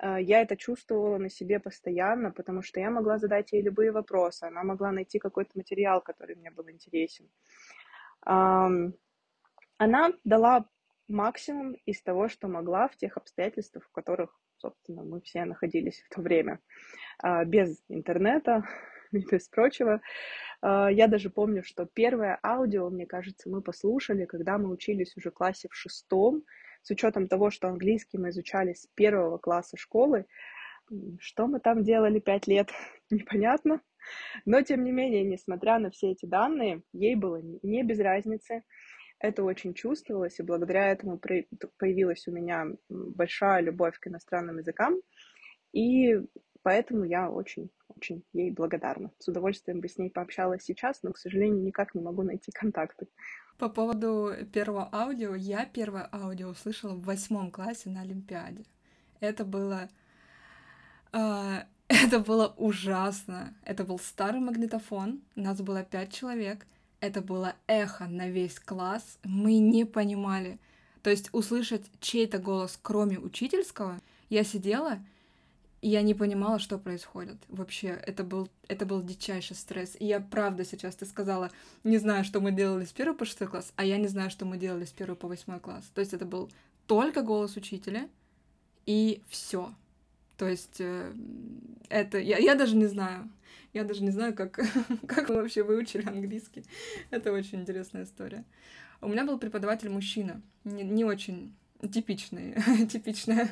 Э, 0.00 0.16
я 0.20 0.40
это 0.40 0.56
чувствовала 0.56 1.18
на 1.18 1.28
себе 1.28 1.60
постоянно, 1.60 2.30
потому 2.30 2.62
что 2.62 2.80
я 2.80 2.90
могла 2.90 3.18
задать 3.18 3.52
ей 3.52 3.62
любые 3.62 3.92
вопросы, 3.92 4.44
она 4.44 4.62
могла 4.62 4.92
найти 4.92 5.18
какой-то 5.18 5.50
материал, 5.54 6.00
который 6.00 6.36
мне 6.36 6.50
был 6.50 6.68
интересен. 6.70 7.28
Она 8.22 10.12
дала 10.24 10.66
максимум 11.08 11.72
из 11.86 12.02
того, 12.02 12.28
что 12.28 12.48
могла 12.48 12.88
в 12.88 12.96
тех 12.96 13.16
обстоятельствах, 13.16 13.84
в 13.84 13.92
которых, 13.92 14.39
собственно, 14.60 15.02
мы 15.02 15.20
все 15.20 15.44
находились 15.44 16.02
в 16.02 16.14
то 16.14 16.20
время. 16.20 16.60
А, 17.18 17.44
без 17.44 17.82
интернета 17.88 18.64
и 19.12 19.18
без 19.18 19.48
прочего. 19.48 20.00
А, 20.62 20.90
я 20.90 21.06
даже 21.06 21.30
помню, 21.30 21.62
что 21.64 21.86
первое 21.86 22.38
аудио, 22.42 22.90
мне 22.90 23.06
кажется, 23.06 23.48
мы 23.48 23.62
послушали, 23.62 24.24
когда 24.24 24.58
мы 24.58 24.70
учились 24.70 25.16
уже 25.16 25.30
в 25.30 25.34
классе 25.34 25.68
в 25.70 25.74
шестом, 25.74 26.44
с 26.82 26.90
учетом 26.90 27.28
того, 27.28 27.50
что 27.50 27.68
английский 27.68 28.18
мы 28.18 28.30
изучали 28.30 28.72
с 28.72 28.86
первого 28.94 29.38
класса 29.38 29.76
школы. 29.76 30.26
Что 31.20 31.46
мы 31.46 31.60
там 31.60 31.84
делали 31.84 32.18
пять 32.18 32.46
лет, 32.46 32.70
непонятно. 33.10 33.80
Но, 34.44 34.62
тем 34.62 34.82
не 34.84 34.92
менее, 34.92 35.22
несмотря 35.24 35.78
на 35.78 35.90
все 35.90 36.12
эти 36.12 36.26
данные, 36.26 36.82
ей 36.92 37.14
было 37.14 37.40
не 37.62 37.82
без 37.82 38.00
разницы. 38.00 38.64
Это 39.20 39.44
очень 39.44 39.74
чувствовалось, 39.74 40.38
и 40.40 40.42
благодаря 40.42 40.90
этому 40.90 41.20
появилась 41.76 42.26
у 42.26 42.32
меня 42.32 42.66
большая 42.88 43.60
любовь 43.60 43.98
к 44.00 44.06
иностранным 44.06 44.58
языкам. 44.58 44.96
И 45.72 46.18
поэтому 46.62 47.04
я 47.04 47.30
очень-очень 47.30 48.24
ей 48.32 48.50
благодарна. 48.50 49.12
С 49.18 49.28
удовольствием 49.28 49.80
бы 49.80 49.88
с 49.88 49.98
ней 49.98 50.10
пообщалась 50.10 50.64
сейчас, 50.64 51.02
но, 51.02 51.12
к 51.12 51.18
сожалению, 51.18 51.62
никак 51.62 51.94
не 51.94 52.00
могу 52.00 52.22
найти 52.22 52.50
контакты. 52.50 53.08
По 53.58 53.68
поводу 53.68 54.32
первого 54.54 54.88
аудио, 54.90 55.34
я 55.34 55.66
первое 55.66 56.08
аудио 56.10 56.48
услышала 56.48 56.94
в 56.94 57.04
восьмом 57.04 57.50
классе 57.50 57.90
на 57.90 58.00
Олимпиаде. 58.00 58.64
Это 59.20 59.44
было... 59.44 59.90
Э, 61.12 61.64
это 61.88 62.20
было 62.20 62.54
ужасно. 62.56 63.54
Это 63.64 63.84
был 63.84 63.98
старый 63.98 64.40
магнитофон, 64.40 65.20
нас 65.34 65.60
было 65.60 65.84
пять 65.84 66.10
человек. 66.10 66.66
Это 67.00 67.22
было 67.22 67.54
эхо 67.66 68.06
на 68.06 68.28
весь 68.28 68.58
класс. 68.58 69.18
Мы 69.24 69.58
не 69.58 69.84
понимали. 69.84 70.58
То 71.02 71.10
есть 71.10 71.30
услышать 71.32 71.86
чей-то 72.00 72.38
голос, 72.38 72.78
кроме 72.82 73.18
учительского, 73.18 74.00
я 74.28 74.44
сидела 74.44 75.00
и 75.80 75.88
я 75.88 76.02
не 76.02 76.14
понимала, 76.14 76.58
что 76.58 76.78
происходит. 76.78 77.36
Вообще, 77.48 77.88
это 77.88 78.22
был, 78.22 78.50
это 78.68 78.84
был 78.84 79.02
дичайший 79.02 79.56
стресс. 79.56 79.96
И 79.98 80.04
я 80.04 80.20
правда 80.20 80.64
сейчас, 80.64 80.94
ты 80.94 81.06
сказала, 81.06 81.50
не 81.84 81.96
знаю, 81.96 82.24
что 82.24 82.40
мы 82.40 82.52
делали 82.52 82.84
с 82.84 82.92
первого 82.92 83.16
по 83.16 83.24
шестой 83.24 83.48
класс, 83.48 83.72
а 83.76 83.84
я 83.84 83.96
не 83.96 84.08
знаю, 84.08 84.30
что 84.30 84.44
мы 84.44 84.58
делали 84.58 84.84
с 84.84 84.90
первого 84.90 85.16
по 85.16 85.28
восьмой 85.28 85.58
класс. 85.58 85.84
То 85.94 86.00
есть 86.00 86.12
это 86.12 86.26
был 86.26 86.50
только 86.86 87.22
голос 87.22 87.56
учителя, 87.56 88.08
и 88.84 89.22
все. 89.28 89.72
То 90.40 90.48
есть 90.48 90.80
э, 90.80 91.12
это... 91.90 92.18
Я, 92.18 92.38
я 92.38 92.54
даже 92.54 92.74
не 92.74 92.86
знаю. 92.86 93.28
Я 93.74 93.84
даже 93.84 94.02
не 94.02 94.10
знаю, 94.10 94.34
как, 94.34 94.58
как 95.06 95.28
мы 95.28 95.34
вообще 95.34 95.62
выучили 95.62 96.08
английский. 96.08 96.64
Это 97.10 97.30
очень 97.30 97.60
интересная 97.60 98.04
история. 98.04 98.46
У 99.02 99.08
меня 99.08 99.26
был 99.26 99.38
преподаватель 99.38 99.90
мужчина, 99.90 100.40
не, 100.64 100.82
не 100.82 101.04
очень 101.04 101.54
типичный, 101.92 102.54
типичная 102.88 103.50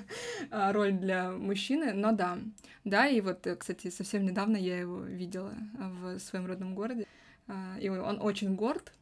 а, 0.50 0.72
роль 0.72 0.92
для 0.92 1.30
мужчины, 1.32 1.92
но 1.92 2.12
да. 2.12 2.38
Да, 2.84 3.06
и 3.06 3.20
вот, 3.20 3.46
э, 3.46 3.56
кстати, 3.56 3.90
совсем 3.90 4.24
недавно 4.24 4.56
я 4.56 4.80
его 4.80 5.02
видела 5.02 5.52
в 5.74 6.18
своем 6.20 6.46
родном 6.46 6.74
городе, 6.74 7.06
а, 7.48 7.76
и 7.78 7.90
он 7.90 8.18
очень 8.22 8.54
горд 8.54 8.94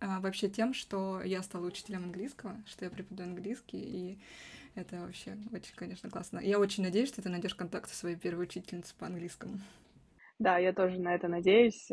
а, 0.00 0.20
вообще 0.20 0.48
тем, 0.48 0.72
что 0.72 1.20
я 1.22 1.42
стала 1.42 1.66
учителем 1.66 2.04
английского, 2.04 2.56
что 2.66 2.86
я 2.86 2.90
преподаю 2.90 3.28
английский, 3.28 3.80
и 3.80 4.18
это 4.74 5.00
вообще 5.00 5.36
очень, 5.52 5.74
конечно, 5.76 6.10
классно. 6.10 6.38
Я 6.40 6.58
очень 6.58 6.82
надеюсь, 6.82 7.08
что 7.08 7.22
ты 7.22 7.28
найдешь 7.28 7.54
контакт 7.54 7.88
со 7.88 7.96
своей 7.96 8.16
первой 8.16 8.44
учительницей 8.44 8.96
по 8.98 9.06
английскому. 9.06 9.58
Да, 10.38 10.58
я 10.58 10.72
тоже 10.72 11.00
на 11.00 11.14
это 11.14 11.28
надеюсь. 11.28 11.88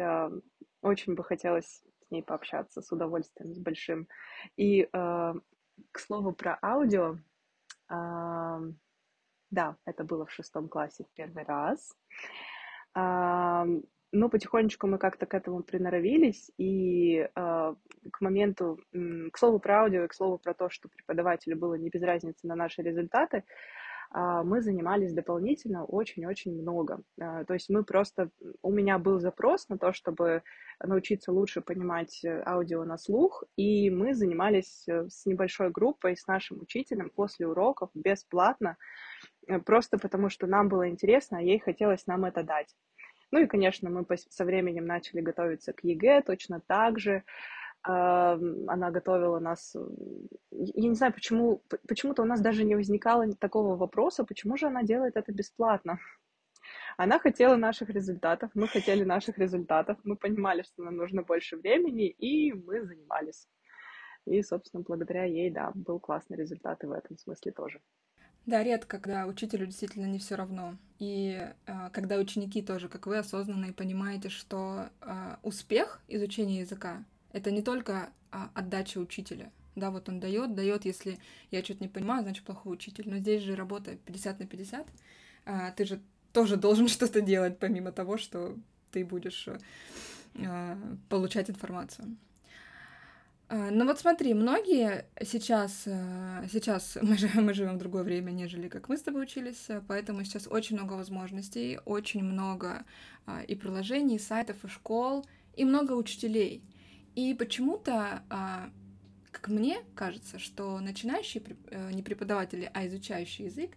Очень 0.81 1.15
бы 1.15 1.23
хотелось 1.23 1.83
с 2.07 2.11
ней 2.11 2.23
пообщаться 2.23 2.81
с 2.81 2.91
удовольствием, 2.91 3.53
с 3.53 3.59
большим. 3.59 4.07
И 4.57 4.88
к 4.91 6.00
слову 6.00 6.33
про 6.33 6.59
аудио, 6.61 7.17
а, 7.88 8.59
да, 9.50 9.77
это 9.85 10.03
было 10.03 10.25
в 10.25 10.31
шестом 10.31 10.69
классе 10.69 11.03
в 11.03 11.13
первый 11.13 11.43
раз. 11.43 11.95
Но 14.11 14.29
потихонечку 14.29 14.87
мы 14.87 14.97
как-то 14.97 15.25
к 15.25 15.33
этому 15.33 15.63
приноровились, 15.63 16.51
и 16.57 17.29
а, 17.35 17.75
к 18.11 18.21
моменту, 18.21 18.79
к 18.91 19.37
слову 19.37 19.59
про 19.59 19.83
аудио 19.83 20.03
и 20.03 20.07
к 20.07 20.13
слову 20.13 20.37
про 20.37 20.53
то, 20.53 20.69
что 20.69 20.89
преподавателю 20.89 21.57
было 21.57 21.75
не 21.75 21.89
без 21.89 22.01
разницы 22.01 22.45
на 22.45 22.55
наши 22.55 22.81
результаты, 22.81 23.43
а, 24.13 24.43
мы 24.43 24.61
занимались 24.61 25.13
дополнительно 25.13 25.85
очень-очень 25.85 26.61
много. 26.61 27.01
А, 27.19 27.45
то 27.45 27.53
есть 27.53 27.69
мы 27.69 27.85
просто... 27.85 28.29
У 28.61 28.71
меня 28.71 28.99
был 28.99 29.19
запрос 29.19 29.69
на 29.69 29.77
то, 29.77 29.93
чтобы 29.93 30.43
научиться 30.83 31.31
лучше 31.31 31.61
понимать 31.61 32.23
э, 32.23 32.43
аудио 32.45 32.83
на 32.83 32.97
слух, 32.97 33.43
и 33.55 33.89
мы 33.89 34.13
занимались 34.13 34.85
э, 34.87 35.07
с 35.09 35.25
небольшой 35.25 35.69
группой, 35.69 36.17
с 36.17 36.27
нашим 36.27 36.61
учителем 36.61 37.09
после 37.09 37.47
уроков 37.47 37.89
бесплатно, 37.93 38.77
э, 39.47 39.59
просто 39.59 39.97
потому 39.97 40.29
что 40.29 40.47
нам 40.47 40.67
было 40.67 40.89
интересно, 40.89 41.37
а 41.37 41.41
ей 41.41 41.59
хотелось 41.59 42.05
нам 42.07 42.25
это 42.25 42.43
дать. 42.43 42.75
Ну 43.31 43.39
и, 43.39 43.47
конечно, 43.47 43.89
мы 43.89 44.05
со 44.29 44.45
временем 44.45 44.85
начали 44.85 45.21
готовиться 45.21 45.73
к 45.73 45.83
ЕГЭ 45.83 46.21
точно 46.23 46.59
так 46.59 47.00
же 47.00 47.23
она 47.83 48.91
готовила 48.91 49.39
нас. 49.39 49.75
Я 50.51 50.89
не 50.89 50.95
знаю, 50.95 51.13
почему, 51.13 51.63
почему-то 51.88 52.21
у 52.21 52.25
нас 52.25 52.41
даже 52.41 52.63
не 52.63 52.75
возникало 52.75 53.33
такого 53.35 53.75
вопроса, 53.75 54.23
почему 54.23 54.55
же 54.55 54.67
она 54.67 54.83
делает 54.83 55.17
это 55.17 55.31
бесплатно. 55.31 56.00
Она 56.97 57.17
хотела 57.17 57.55
наших 57.55 57.89
результатов, 57.89 58.51
мы 58.53 58.67
хотели 58.67 59.03
наших 59.03 59.39
результатов, 59.39 59.97
мы 60.03 60.15
понимали, 60.15 60.61
что 60.61 60.83
нам 60.83 60.97
нужно 60.97 61.23
больше 61.23 61.57
времени, 61.57 62.07
и 62.09 62.53
мы 62.53 62.83
занимались. 62.83 63.47
И, 64.27 64.43
собственно, 64.43 64.83
благодаря 64.83 65.23
ей, 65.23 65.50
да, 65.50 65.71
был 65.73 66.00
классный 66.00 66.38
результат 66.38 66.83
и 66.83 66.88
в 66.88 66.91
этом 66.91 67.17
смысле 67.17 67.51
тоже. 67.51 67.81
Да, 68.45 68.63
редко, 68.63 68.98
когда 68.98 69.27
учителю 69.27 69.65
действительно 69.67 70.05
не 70.05 70.19
все 70.19 70.36
равно. 70.36 70.77
И 71.00 71.48
э, 71.65 71.89
когда 71.93 72.17
ученики 72.17 72.62
тоже, 72.62 72.89
как 72.89 73.07
вы, 73.07 73.17
осознанно 73.17 73.65
и 73.65 73.71
понимаете, 73.71 74.29
что 74.29 74.89
э, 75.01 75.36
успех 75.43 76.01
изучения 76.07 76.60
языка 76.60 77.03
это 77.33 77.51
не 77.51 77.62
только 77.62 78.10
а, 78.31 78.50
отдача 78.53 78.98
учителя. 79.00 79.51
Да, 79.75 79.89
вот 79.89 80.10
он 80.10 80.19
дает, 80.19 80.53
дает, 80.53 80.86
если 80.86 81.17
я 81.50 81.63
что-то 81.63 81.83
не 81.83 81.89
понимаю, 81.89 82.24
значит 82.24 82.45
плохой 82.45 82.74
учитель. 82.74 83.10
Но 83.10 83.17
здесь 83.17 83.41
же 83.41 83.55
работа 83.55 83.95
50 83.95 84.39
на 84.39 84.48
50. 84.48 84.88
А, 85.45 85.71
ты 85.71 85.86
же 85.86 86.01
тоже 86.33 86.57
должен 86.57 86.88
что-то 86.89 87.21
делать, 87.21 87.57
помимо 87.57 87.91
того, 87.91 88.17
что 88.17 88.55
ты 88.91 89.05
будешь 89.05 89.48
а, 90.36 90.77
получать 91.10 91.50
информацию. 91.50 92.15
А, 93.53 93.70
ну 93.70 93.86
вот 93.86 94.00
смотри, 94.00 94.34
многие 94.34 95.08
сейчас, 95.25 95.84
а, 95.86 96.41
сейчас 96.50 96.98
мы, 97.01 97.17
же, 97.17 97.29
мы 97.36 97.53
живем 97.53 97.75
в 97.75 97.79
другое 97.79 98.03
время, 98.03 98.31
нежели 98.31 98.70
как 98.70 98.88
мы 98.88 98.96
с 98.96 99.01
тобой 99.01 99.24
учились, 99.24 99.67
поэтому 99.89 100.24
сейчас 100.24 100.48
очень 100.48 100.77
много 100.77 100.93
возможностей, 100.93 101.77
очень 101.84 102.24
много 102.24 102.86
а, 103.25 103.41
и 103.41 103.55
приложений, 103.55 104.15
и 104.15 104.20
сайтов, 104.20 104.63
и 104.63 104.70
школ, 104.70 105.25
и 105.58 105.65
много 105.65 105.91
учителей. 105.91 106.63
И 107.15 107.34
почему-то, 107.34 108.24
а, 108.29 108.70
как 109.31 109.50
мне 109.50 109.79
кажется, 109.96 110.39
что 110.39 110.79
начинающие 110.79 111.43
э, 111.72 111.91
не 111.91 112.03
преподаватели, 112.03 112.72
а 112.74 112.88
изучающие 112.88 113.48
язык, 113.48 113.72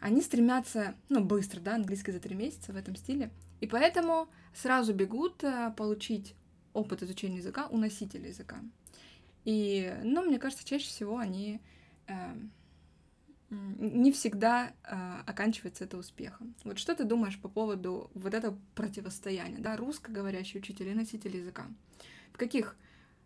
они 0.00 0.20
стремятся, 0.20 0.96
ну, 1.08 1.22
быстро, 1.22 1.60
да, 1.60 1.76
английский 1.76 2.10
за 2.10 2.18
три 2.18 2.34
месяца 2.34 2.72
в 2.72 2.76
этом 2.76 2.96
стиле, 2.96 3.30
и 3.60 3.68
поэтому 3.68 4.26
сразу 4.52 4.92
бегут 4.92 5.44
получить 5.76 6.34
опыт 6.72 7.04
изучения 7.04 7.36
языка 7.36 7.68
у 7.68 7.78
носителя 7.78 8.26
языка. 8.26 8.58
И, 9.44 9.92
ну, 10.02 10.24
мне 10.24 10.38
кажется, 10.38 10.64
чаще 10.64 10.86
всего 10.86 11.18
они 11.18 11.60
э, 12.06 12.12
не 13.50 14.12
всегда 14.12 14.72
э, 14.84 14.94
оканчивается 15.26 15.84
это 15.84 15.96
успехом. 15.96 16.54
Вот 16.64 16.78
что 16.78 16.94
ты 16.94 17.04
думаешь 17.04 17.40
по 17.40 17.48
поводу 17.48 18.10
вот 18.14 18.34
этого 18.34 18.58
противостояния, 18.74 19.58
да, 19.58 19.76
русскоговорящий 19.76 20.60
учитель 20.60 20.88
и 20.88 20.94
носитель 20.94 21.36
языка? 21.36 21.66
В 22.32 22.38
каких 22.38 22.76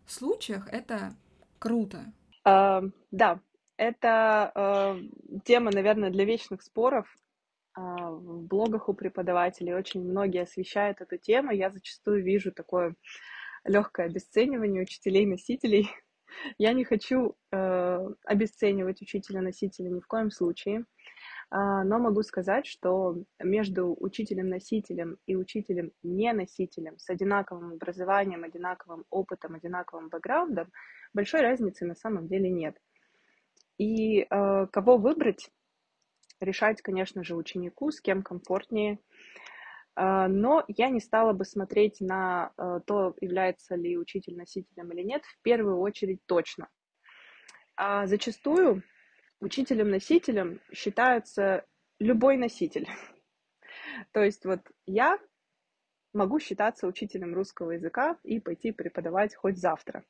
случаях 0.05 0.67
это 0.71 1.13
круто? 1.59 2.11
Uh, 2.45 2.91
да, 3.11 3.39
это 3.77 4.51
uh, 4.55 5.41
тема, 5.43 5.71
наверное, 5.71 6.09
для 6.09 6.25
вечных 6.25 6.61
споров. 6.61 7.07
Uh, 7.77 8.15
в 8.15 8.47
блогах 8.47 8.89
у 8.89 8.93
преподавателей 8.93 9.75
очень 9.75 10.03
многие 10.03 10.41
освещают 10.41 11.01
эту 11.01 11.17
тему. 11.17 11.51
Я 11.51 11.69
зачастую 11.69 12.23
вижу 12.23 12.51
такое 12.51 12.95
легкое 13.63 14.07
обесценивание 14.07 14.81
учителей-носителей. 14.81 15.89
Я 16.57 16.73
не 16.73 16.83
хочу 16.83 17.35
э, 17.51 18.09
обесценивать 18.23 19.01
учителя-носителя 19.01 19.89
ни 19.89 19.99
в 19.99 20.07
коем 20.07 20.31
случае. 20.31 20.85
А, 21.49 21.83
но 21.83 21.97
могу 21.97 22.23
сказать, 22.23 22.65
что 22.65 23.15
между 23.39 23.95
учителем-носителем 23.97 25.17
и 25.25 25.35
учителем-неносителем 25.35 26.97
с 26.97 27.09
одинаковым 27.09 27.73
образованием, 27.73 28.43
одинаковым 28.43 29.05
опытом, 29.09 29.55
одинаковым 29.55 30.09
бэкграундом 30.09 30.71
большой 31.13 31.41
разницы 31.41 31.85
на 31.85 31.95
самом 31.95 32.27
деле 32.27 32.49
нет. 32.49 32.75
И 33.77 34.21
э, 34.21 34.67
кого 34.71 34.97
выбрать, 34.97 35.49
решать, 36.41 36.81
конечно 36.81 37.23
же, 37.23 37.35
ученику, 37.35 37.91
с 37.91 38.01
кем 38.01 38.23
комфортнее. 38.23 38.95
Э, 38.95 39.46
но 39.99 40.63
я 40.67 40.89
не 40.89 40.99
стала 40.99 41.33
бы 41.33 41.43
смотреть 41.43 42.01
на 42.01 42.51
э, 42.57 42.81
то, 42.85 43.15
является 43.19 43.75
ли 43.75 43.97
учитель 43.97 44.37
носителем 44.37 44.91
или 44.91 45.01
нет, 45.01 45.23
в 45.25 45.41
первую 45.41 45.79
очередь 45.79 46.19
точно. 46.27 46.69
А 47.75 48.05
зачастую 48.05 48.83
учителем-носителем 49.39 50.61
считается 50.71 51.65
любой 51.99 52.37
носитель. 52.37 52.87
То 54.11 54.21
есть 54.23 54.45
вот 54.45 54.61
я 54.85 55.17
могу 56.13 56.39
считаться 56.39 56.85
учителем 56.85 57.33
русского 57.33 57.71
языка 57.71 58.17
и 58.23 58.39
пойти 58.39 58.71
преподавать 58.71 59.35
хоть 59.35 59.57
завтра. 59.57 60.03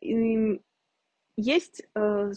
И 0.00 0.62
есть 1.36 1.82
э, 1.94 2.32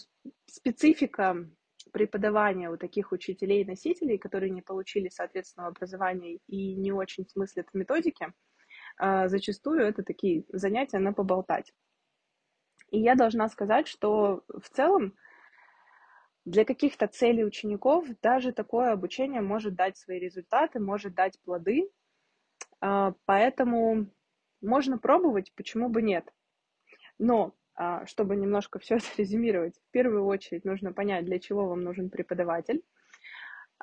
специфика 0.47 1.47
преподавания 1.91 2.69
у 2.69 2.77
таких 2.77 3.11
учителей 3.11 3.63
и 3.63 3.65
носителей, 3.65 4.17
которые 4.17 4.49
не 4.49 4.61
получили 4.61 5.09
соответственного 5.09 5.69
образования 5.69 6.39
и 6.47 6.75
не 6.75 6.91
очень 6.91 7.27
смыслят 7.27 7.67
в 7.71 7.77
методике. 7.77 8.33
Э, 8.99 9.27
зачастую 9.27 9.81
это 9.81 10.03
такие 10.03 10.45
занятия 10.49 10.99
на 10.99 11.13
поболтать. 11.13 11.73
И 12.89 12.99
я 12.99 13.15
должна 13.15 13.47
сказать, 13.49 13.87
что 13.87 14.43
в 14.47 14.69
целом 14.69 15.15
для 16.45 16.65
каких-то 16.65 17.07
целей 17.07 17.45
учеников 17.45 18.07
даже 18.21 18.51
такое 18.51 18.91
обучение 18.91 19.41
может 19.41 19.75
дать 19.75 19.97
свои 19.97 20.19
результаты, 20.19 20.79
может 20.79 21.13
дать 21.13 21.39
плоды. 21.43 21.89
А, 22.79 23.13
поэтому 23.25 24.07
можно 24.61 24.97
пробовать, 24.97 25.53
почему 25.55 25.89
бы 25.89 26.01
нет. 26.01 26.27
Но 27.19 27.47
а, 27.47 27.60
чтобы 28.05 28.35
немножко 28.35 28.79
все 28.79 28.95
это 28.95 29.05
резюмировать, 29.17 29.75
в 29.75 29.91
первую 29.91 30.25
очередь 30.25 30.65
нужно 30.65 30.93
понять, 30.93 31.25
для 31.25 31.39
чего 31.39 31.67
вам 31.67 31.83
нужен 31.83 32.09
преподаватель. 32.09 32.81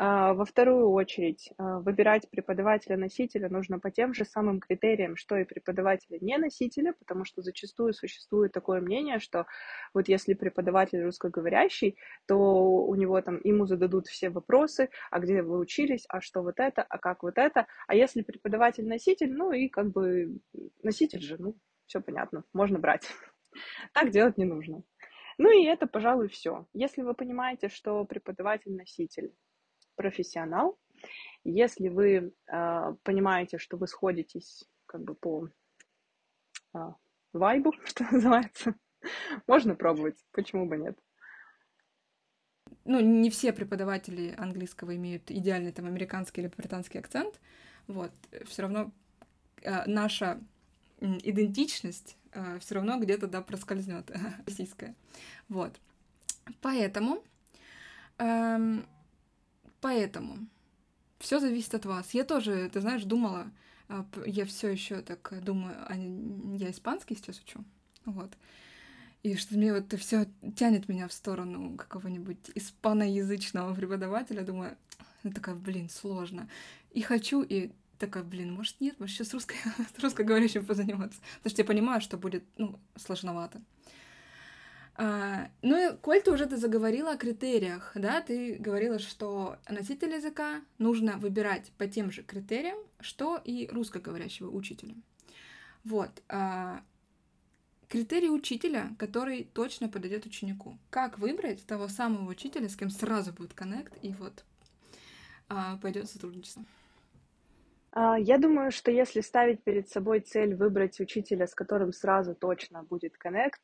А, 0.00 0.32
во 0.32 0.44
вторую 0.44 0.90
очередь, 0.92 1.50
а, 1.58 1.80
выбирать 1.80 2.30
преподавателя-носителя 2.30 3.48
нужно 3.48 3.80
по 3.80 3.90
тем 3.90 4.14
же 4.14 4.24
самым 4.24 4.60
критериям, 4.60 5.16
что 5.16 5.36
и 5.36 5.42
преподавателя-не-носителя, 5.42 6.94
потому 6.96 7.24
что 7.24 7.42
зачастую 7.42 7.92
существует 7.92 8.52
такое 8.52 8.80
мнение, 8.80 9.18
что 9.18 9.46
вот 9.94 10.06
если 10.06 10.34
преподаватель 10.34 11.02
русскоговорящий, 11.02 11.98
то 12.28 12.36
у 12.38 12.94
него 12.94 13.20
там, 13.22 13.40
ему 13.42 13.66
зададут 13.66 14.06
все 14.06 14.30
вопросы, 14.30 14.88
а 15.10 15.18
где 15.18 15.42
вы 15.42 15.58
учились, 15.58 16.04
а 16.08 16.20
что 16.20 16.42
вот 16.42 16.60
это, 16.60 16.82
а 16.82 16.98
как 16.98 17.24
вот 17.24 17.36
это, 17.36 17.66
а 17.88 17.96
если 17.96 18.22
преподаватель-носитель, 18.22 19.32
ну 19.32 19.50
и 19.50 19.66
как 19.68 19.90
бы 19.90 20.38
носитель 20.84 21.22
же, 21.22 21.38
ну, 21.40 21.56
все 21.86 22.00
понятно, 22.00 22.44
можно 22.52 22.78
брать. 22.78 23.08
Так 23.92 24.10
делать 24.10 24.38
не 24.38 24.44
нужно. 24.44 24.82
Ну 25.38 25.50
и 25.50 25.64
это, 25.64 25.86
пожалуй, 25.86 26.28
все. 26.28 26.66
Если 26.72 27.02
вы 27.02 27.14
понимаете, 27.14 27.68
что 27.68 28.04
преподаватель-носитель 28.04 29.32
профессионал. 29.98 30.78
Если 31.44 31.88
вы 31.88 32.32
э, 32.50 32.94
понимаете, 33.02 33.58
что 33.58 33.76
вы 33.76 33.86
сходитесь 33.86 34.64
как 34.86 35.02
бы 35.02 35.14
по 35.14 35.48
э, 36.74 36.78
вайбу, 37.32 37.74
что 37.84 38.04
называется, 38.10 38.74
можно 39.46 39.74
пробовать, 39.74 40.16
почему 40.32 40.66
бы 40.66 40.78
нет. 40.78 40.98
Ну, 42.84 43.00
не 43.00 43.28
все 43.28 43.52
преподаватели 43.52 44.34
английского 44.38 44.96
имеют 44.96 45.30
идеальный 45.30 45.72
там 45.72 45.86
американский 45.86 46.40
или 46.40 46.52
британский 46.56 46.98
акцент. 46.98 47.40
Вот, 47.86 48.12
все 48.46 48.62
равно 48.62 48.92
э, 49.62 49.84
наша 49.86 50.40
идентичность 51.00 52.16
э, 52.32 52.58
все 52.60 52.76
равно 52.76 52.98
где-то 52.98 53.26
да 53.26 53.40
проскользнет 53.42 54.10
российская. 54.46 54.94
Вот. 55.48 55.74
Поэтому 56.60 57.22
эм, 58.18 58.84
Поэтому 59.80 60.38
все 61.18 61.40
зависит 61.40 61.74
от 61.74 61.86
вас. 61.86 62.12
Я 62.12 62.24
тоже, 62.24 62.68
ты 62.72 62.80
знаешь, 62.80 63.04
думала, 63.04 63.50
а, 63.88 64.04
я 64.26 64.44
все 64.44 64.68
еще 64.68 65.02
так 65.02 65.32
думаю, 65.42 65.76
а 65.88 65.96
я 66.56 66.70
испанский 66.70 67.14
сейчас 67.14 67.40
учу, 67.40 67.64
вот. 68.04 68.30
И 69.22 69.36
что 69.36 69.56
мне 69.56 69.72
вот 69.72 69.92
все 69.94 70.26
тянет 70.56 70.88
меня 70.88 71.08
в 71.08 71.12
сторону 71.12 71.76
какого-нибудь 71.76 72.52
испаноязычного 72.54 73.74
преподавателя. 73.74 74.42
Думаю, 74.42 74.76
ну 75.24 75.32
такая, 75.32 75.56
блин, 75.56 75.88
сложно. 75.88 76.48
И 76.92 77.00
хочу, 77.00 77.42
и 77.42 77.72
такая, 77.98 78.22
блин, 78.22 78.52
может 78.52 78.80
нет, 78.80 78.98
может 78.98 79.16
сейчас 79.16 79.32
русской, 79.34 79.56
с 79.94 79.98
русскоговорящим 80.02 80.64
позаниматься. 80.64 81.20
Потому 81.38 81.50
что 81.50 81.62
я 81.62 81.66
понимаю, 81.66 82.00
что 82.00 82.16
будет, 82.16 82.44
ну, 82.56 82.78
сложновато. 82.96 83.60
А, 85.00 85.48
ну 85.62 85.76
и, 85.76 85.96
коль 85.96 86.20
ты 86.20 86.32
уже 86.32 86.46
ты 86.46 86.56
заговорила 86.56 87.12
о 87.12 87.16
критериях, 87.16 87.92
да, 87.94 88.20
ты 88.20 88.56
говорила, 88.56 88.98
что 88.98 89.56
носитель 89.68 90.12
языка 90.12 90.60
нужно 90.78 91.18
выбирать 91.18 91.70
по 91.78 91.86
тем 91.86 92.10
же 92.10 92.24
критериям, 92.24 92.78
что 92.98 93.40
и 93.44 93.68
русскоговорящего 93.70 94.50
учителя. 94.50 94.96
Вот. 95.84 96.10
А, 96.28 96.82
критерий 97.88 98.28
учителя, 98.28 98.94
который 98.98 99.44
точно 99.44 99.88
подойдет 99.88 100.26
ученику. 100.26 100.76
Как 100.90 101.18
выбрать 101.20 101.64
того 101.64 101.86
самого 101.86 102.28
учителя, 102.28 102.68
с 102.68 102.74
кем 102.74 102.90
сразу 102.90 103.32
будет 103.32 103.54
коннект 103.54 103.96
и 104.02 104.12
вот 104.14 104.44
а, 105.48 105.76
пойдет 105.78 106.10
сотрудничество? 106.10 106.64
А, 107.92 108.18
я 108.18 108.38
думаю, 108.38 108.70
что 108.70 108.90
если 108.90 109.20
ставить 109.20 109.62
перед 109.64 109.88
собой 109.88 110.20
цель 110.20 110.54
выбрать 110.54 111.00
учителя, 111.00 111.46
с 111.46 111.54
которым 111.54 111.92
сразу 111.92 112.34
точно 112.34 112.82
будет 112.82 113.16
коннект, 113.16 113.60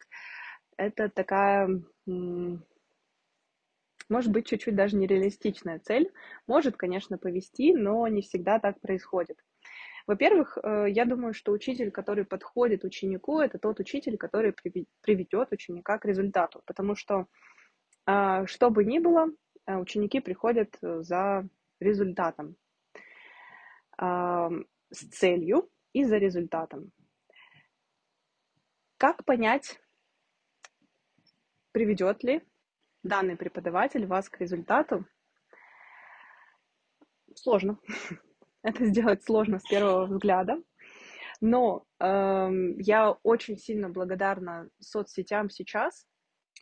это 0.77 1.09
такая, 1.09 1.69
может 4.09 4.33
быть, 4.33 4.47
чуть-чуть 4.47 4.75
даже 4.75 4.97
нереалистичная 4.97 5.79
цель. 5.79 6.13
Может, 6.47 6.77
конечно, 6.77 7.19
повести, 7.19 7.75
но 7.75 8.07
не 8.09 8.23
всегда 8.23 8.59
так 8.59 8.81
происходит. 8.81 9.39
Во-первых, 10.07 10.59
э, 10.63 10.87
я 10.91 11.07
думаю, 11.07 11.33
что 11.33 11.53
учитель, 11.53 11.91
который 11.91 12.25
подходит 12.25 12.85
ученику, 12.85 13.41
это 13.41 13.59
тот 13.59 13.81
учитель, 13.81 14.19
который 14.19 14.55
приведет 15.01 15.53
ученика 15.53 15.99
к 15.99 16.05
результату. 16.05 16.63
Потому 16.67 16.95
что, 16.95 17.27
а, 18.05 18.47
что 18.47 18.71
бы 18.71 18.85
ни 18.85 18.99
было, 18.99 19.29
э, 19.67 19.77
ученики 19.77 20.21
приходят 20.21 20.77
э, 20.83 21.03
за 21.03 21.49
результатом, 21.81 22.57
с 23.99 25.09
целью 25.11 25.71
и 25.93 26.05
за 26.05 26.19
результатом. 26.19 26.93
Как 28.97 29.25
понять, 29.25 29.79
Приведет 31.75 32.23
ли 32.23 32.41
данный 33.03 33.37
преподаватель 33.37 34.07
вас 34.07 34.29
к 34.29 34.41
результату? 34.41 35.05
Сложно. 37.35 37.81
Это 38.63 38.87
сделать 38.87 39.25
сложно 39.25 39.59
с 39.59 39.65
первого 39.65 40.07
взгляда. 40.07 40.63
Но 41.41 41.85
э, 41.99 42.49
я 42.79 43.11
очень 43.25 43.59
сильно 43.59 43.89
благодарна 43.89 44.71
соцсетям 44.79 45.51
сейчас 45.51 46.07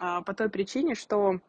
э, 0.00 0.22
по 0.24 0.32
той 0.32 0.48
причине, 0.48 0.94
что 0.94 1.40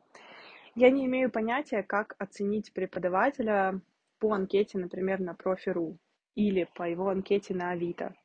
я 0.75 0.91
не 0.91 1.05
имею 1.05 1.31
понятия, 1.31 1.83
как 1.83 2.15
оценить 2.19 2.73
преподавателя 2.73 3.79
по 4.23 4.31
анкете, 4.31 4.77
например, 4.77 5.19
на 5.19 5.33
профи.ру 5.33 5.97
или 6.35 6.65
по 6.75 6.83
его 6.83 7.09
анкете 7.09 7.53
на 7.53 7.71
Авито. 7.71 8.15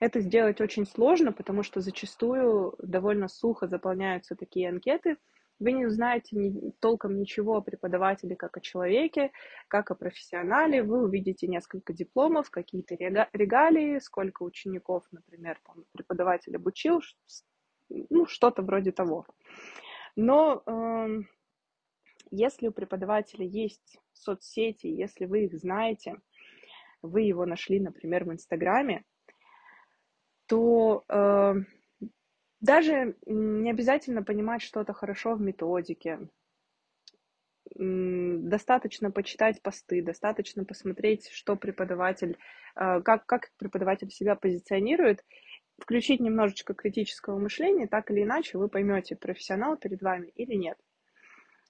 Это 0.00 0.20
сделать 0.20 0.62
очень 0.62 0.86
сложно, 0.86 1.32
потому 1.32 1.62
что 1.62 1.82
зачастую 1.82 2.74
довольно 2.78 3.28
сухо 3.28 3.68
заполняются 3.68 4.36
такие 4.36 4.70
анкеты. 4.70 5.18
Вы 5.58 5.72
не 5.72 5.84
узнаете 5.84 6.34
ни, 6.36 6.70
толком 6.80 7.18
ничего 7.18 7.56
о 7.56 7.60
преподавателе 7.60 8.36
как 8.36 8.56
о 8.56 8.62
человеке, 8.62 9.32
как 9.68 9.90
о 9.90 9.94
профессионале. 9.94 10.82
Вы 10.82 11.04
увидите 11.04 11.46
несколько 11.46 11.92
дипломов, 11.92 12.48
какие-то 12.48 12.94
регалии, 12.94 13.98
сколько 13.98 14.44
учеников, 14.44 15.04
например, 15.12 15.60
там, 15.66 15.84
преподаватель 15.92 16.56
обучил, 16.56 17.02
ну, 17.90 18.24
что-то 18.24 18.62
вроде 18.62 18.92
того. 18.92 19.26
Но 20.16 20.62
э, 20.64 21.18
если 22.30 22.68
у 22.68 22.72
преподавателя 22.72 23.44
есть 23.44 23.98
соцсети, 24.12 24.86
если 24.86 25.26
вы 25.26 25.44
их 25.44 25.58
знаете, 25.58 26.16
вы 27.02 27.22
его 27.22 27.46
нашли, 27.46 27.80
например, 27.80 28.24
в 28.24 28.32
Инстаграме, 28.32 29.04
то 30.46 31.04
э, 31.08 31.54
даже 32.60 33.16
не 33.26 33.70
обязательно 33.70 34.22
понимать 34.22 34.62
что-то 34.62 34.92
хорошо 34.92 35.34
в 35.34 35.40
методике. 35.40 36.28
Достаточно 37.76 39.10
почитать 39.10 39.62
посты, 39.62 40.02
достаточно 40.02 40.64
посмотреть, 40.64 41.28
что 41.30 41.56
преподаватель, 41.56 42.36
э, 42.76 43.00
как, 43.02 43.26
как 43.26 43.50
преподаватель 43.58 44.10
себя 44.10 44.36
позиционирует, 44.36 45.24
включить 45.78 46.20
немножечко 46.20 46.74
критического 46.74 47.38
мышления, 47.38 47.86
так 47.86 48.10
или 48.10 48.22
иначе 48.22 48.58
вы 48.58 48.68
поймете, 48.68 49.16
профессионал 49.16 49.76
перед 49.76 50.02
вами 50.02 50.28
или 50.34 50.54
нет. 50.54 50.78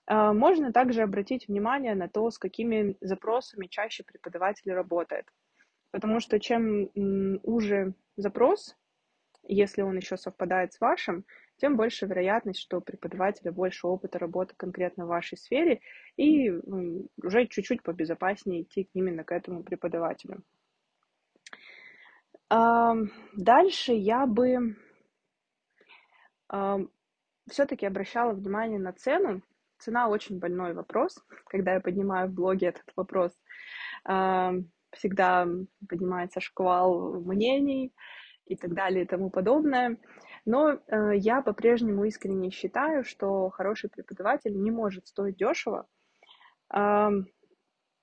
Э, 0.07 0.33
можно 0.33 0.73
также 0.73 1.03
обратить 1.03 1.49
внимание 1.49 1.95
на 1.95 2.09
то, 2.09 2.31
с 2.31 2.39
какими 2.39 2.97
запросами 3.01 3.67
чаще 3.67 4.05
преподаватель 4.05 4.73
работает. 4.73 5.27
Потому 5.91 6.21
что 6.21 6.41
чем 6.41 6.91
уже 7.45 7.95
запрос, 8.17 8.77
если 9.47 9.83
он 9.83 9.97
еще 9.97 10.17
совпадает 10.17 10.73
с 10.73 10.81
вашим, 10.81 11.25
тем 11.57 11.77
больше 11.77 12.07
вероятность, 12.07 12.59
что 12.59 12.79
у 12.79 12.81
преподавателя 12.81 13.53
больше 13.53 13.87
опыта 13.87 14.19
работы 14.19 14.55
конкретно 14.57 15.05
в 15.05 15.09
вашей 15.09 15.39
сфере, 15.39 15.81
и 16.17 16.51
уже 16.51 17.47
чуть-чуть 17.47 17.85
побезопаснее 17.85 18.63
идти 18.63 18.89
именно 18.93 19.23
к 19.23 19.31
этому 19.31 19.63
преподавателю. 19.63 20.43
Дальше 22.49 23.93
я 23.93 24.27
бы 24.27 24.77
все-таки 27.49 27.87
обращала 27.87 28.33
внимание 28.33 28.81
на 28.81 28.93
цену. 28.93 29.43
Цена 29.79 30.09
очень 30.09 30.39
больной 30.39 30.75
вопрос. 30.75 31.19
Когда 31.47 31.75
я 31.75 31.81
поднимаю 31.81 32.29
в 32.29 32.33
блоге 32.33 32.69
этот 32.69 32.91
вопрос, 32.97 33.33
всегда 34.93 35.49
поднимается 35.89 36.41
шквал 36.41 37.21
мнений 37.21 37.93
и 38.47 38.57
так 38.57 38.75
далее 38.75 39.05
и 39.05 39.09
тому 39.09 39.31
подобное. 39.31 39.99
Но 40.45 40.73
э, 40.73 41.17
я 41.17 41.41
по-прежнему 41.41 42.05
искренне 42.05 42.51
считаю, 42.51 43.03
что 43.03 43.49
хороший 43.49 43.89
преподаватель 43.89 44.55
не 44.55 44.71
может 44.71 45.07
стоить 45.07 45.37
дешево, 45.37 45.87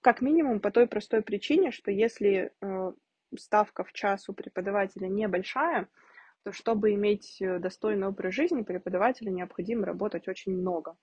как 0.01 0.21
минимум 0.21 0.59
по 0.59 0.71
той 0.71 0.87
простой 0.87 1.21
причине, 1.21 1.71
что 1.71 1.91
если 1.91 2.51
э, 2.59 2.91
ставка 3.37 3.83
в 3.83 3.93
час 3.93 4.27
у 4.29 4.33
преподавателя 4.33 5.07
небольшая, 5.07 5.87
то 6.43 6.51
чтобы 6.51 6.93
иметь 6.93 7.39
э, 7.39 7.59
достойный 7.59 8.07
образ 8.07 8.33
жизни, 8.33 8.63
преподавателю 8.63 9.31
необходимо 9.31 9.85
работать 9.85 10.27
очень 10.27 10.57
много. 10.57 10.95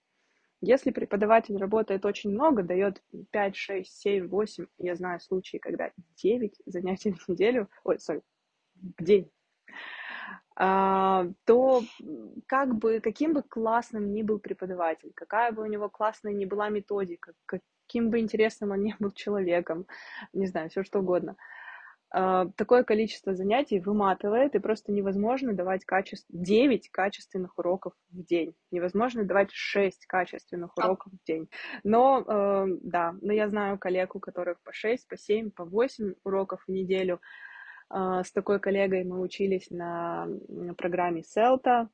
Если 0.60 0.90
преподаватель 0.90 1.56
работает 1.56 2.04
очень 2.04 2.30
много, 2.30 2.62
дает 2.62 3.02
5, 3.30 3.56
6, 3.56 4.00
7, 4.00 4.28
8, 4.28 4.66
я 4.78 4.96
знаю 4.96 5.20
случаи, 5.20 5.58
когда 5.58 5.92
9 6.16 6.60
занятий 6.66 7.12
в 7.12 7.28
неделю, 7.28 7.68
ой, 7.84 8.00
сори, 8.00 8.22
в 8.74 9.04
день, 9.04 9.30
а, 10.56 11.26
то 11.44 11.82
как 12.46 12.74
бы, 12.74 13.00
каким 13.00 13.34
бы 13.34 13.42
классным 13.42 14.12
ни 14.12 14.22
был 14.22 14.40
преподаватель, 14.40 15.12
какая 15.14 15.52
бы 15.52 15.62
у 15.62 15.66
него 15.66 15.88
классная 15.88 16.32
ни 16.32 16.44
была 16.44 16.68
методика, 16.68 17.34
каким 17.46 18.10
бы 18.10 18.18
интересным 18.18 18.72
он 18.72 18.82
ни 18.82 18.96
был 18.98 19.12
человеком, 19.12 19.86
не 20.32 20.46
знаю, 20.46 20.70
все 20.70 20.82
что 20.82 20.98
угодно– 20.98 21.36
такое 22.10 22.84
количество 22.84 23.34
занятий 23.34 23.80
выматывает, 23.80 24.54
и 24.54 24.58
просто 24.58 24.92
невозможно 24.92 25.52
давать 25.52 25.84
качеств... 25.84 26.26
9 26.30 26.90
качественных 26.90 27.58
уроков 27.58 27.92
в 28.10 28.22
день. 28.24 28.54
Невозможно 28.70 29.24
давать 29.24 29.50
6 29.52 30.06
качественных 30.06 30.76
уроков 30.78 31.12
в 31.12 31.26
день. 31.26 31.48
Но, 31.84 32.24
э, 32.26 32.66
да, 32.82 33.14
но 33.20 33.32
я 33.32 33.48
знаю 33.48 33.78
коллег, 33.78 34.14
у 34.14 34.20
которых 34.20 34.60
по 34.62 34.72
6, 34.72 35.06
по 35.06 35.16
7, 35.16 35.50
по 35.50 35.64
8 35.64 36.14
уроков 36.24 36.62
в 36.66 36.70
неделю. 36.70 37.20
Э, 37.90 38.22
с 38.24 38.32
такой 38.32 38.58
коллегой 38.58 39.04
мы 39.04 39.20
учились 39.20 39.70
на 39.70 40.28
программе 40.76 41.22
CELTA, 41.22 41.88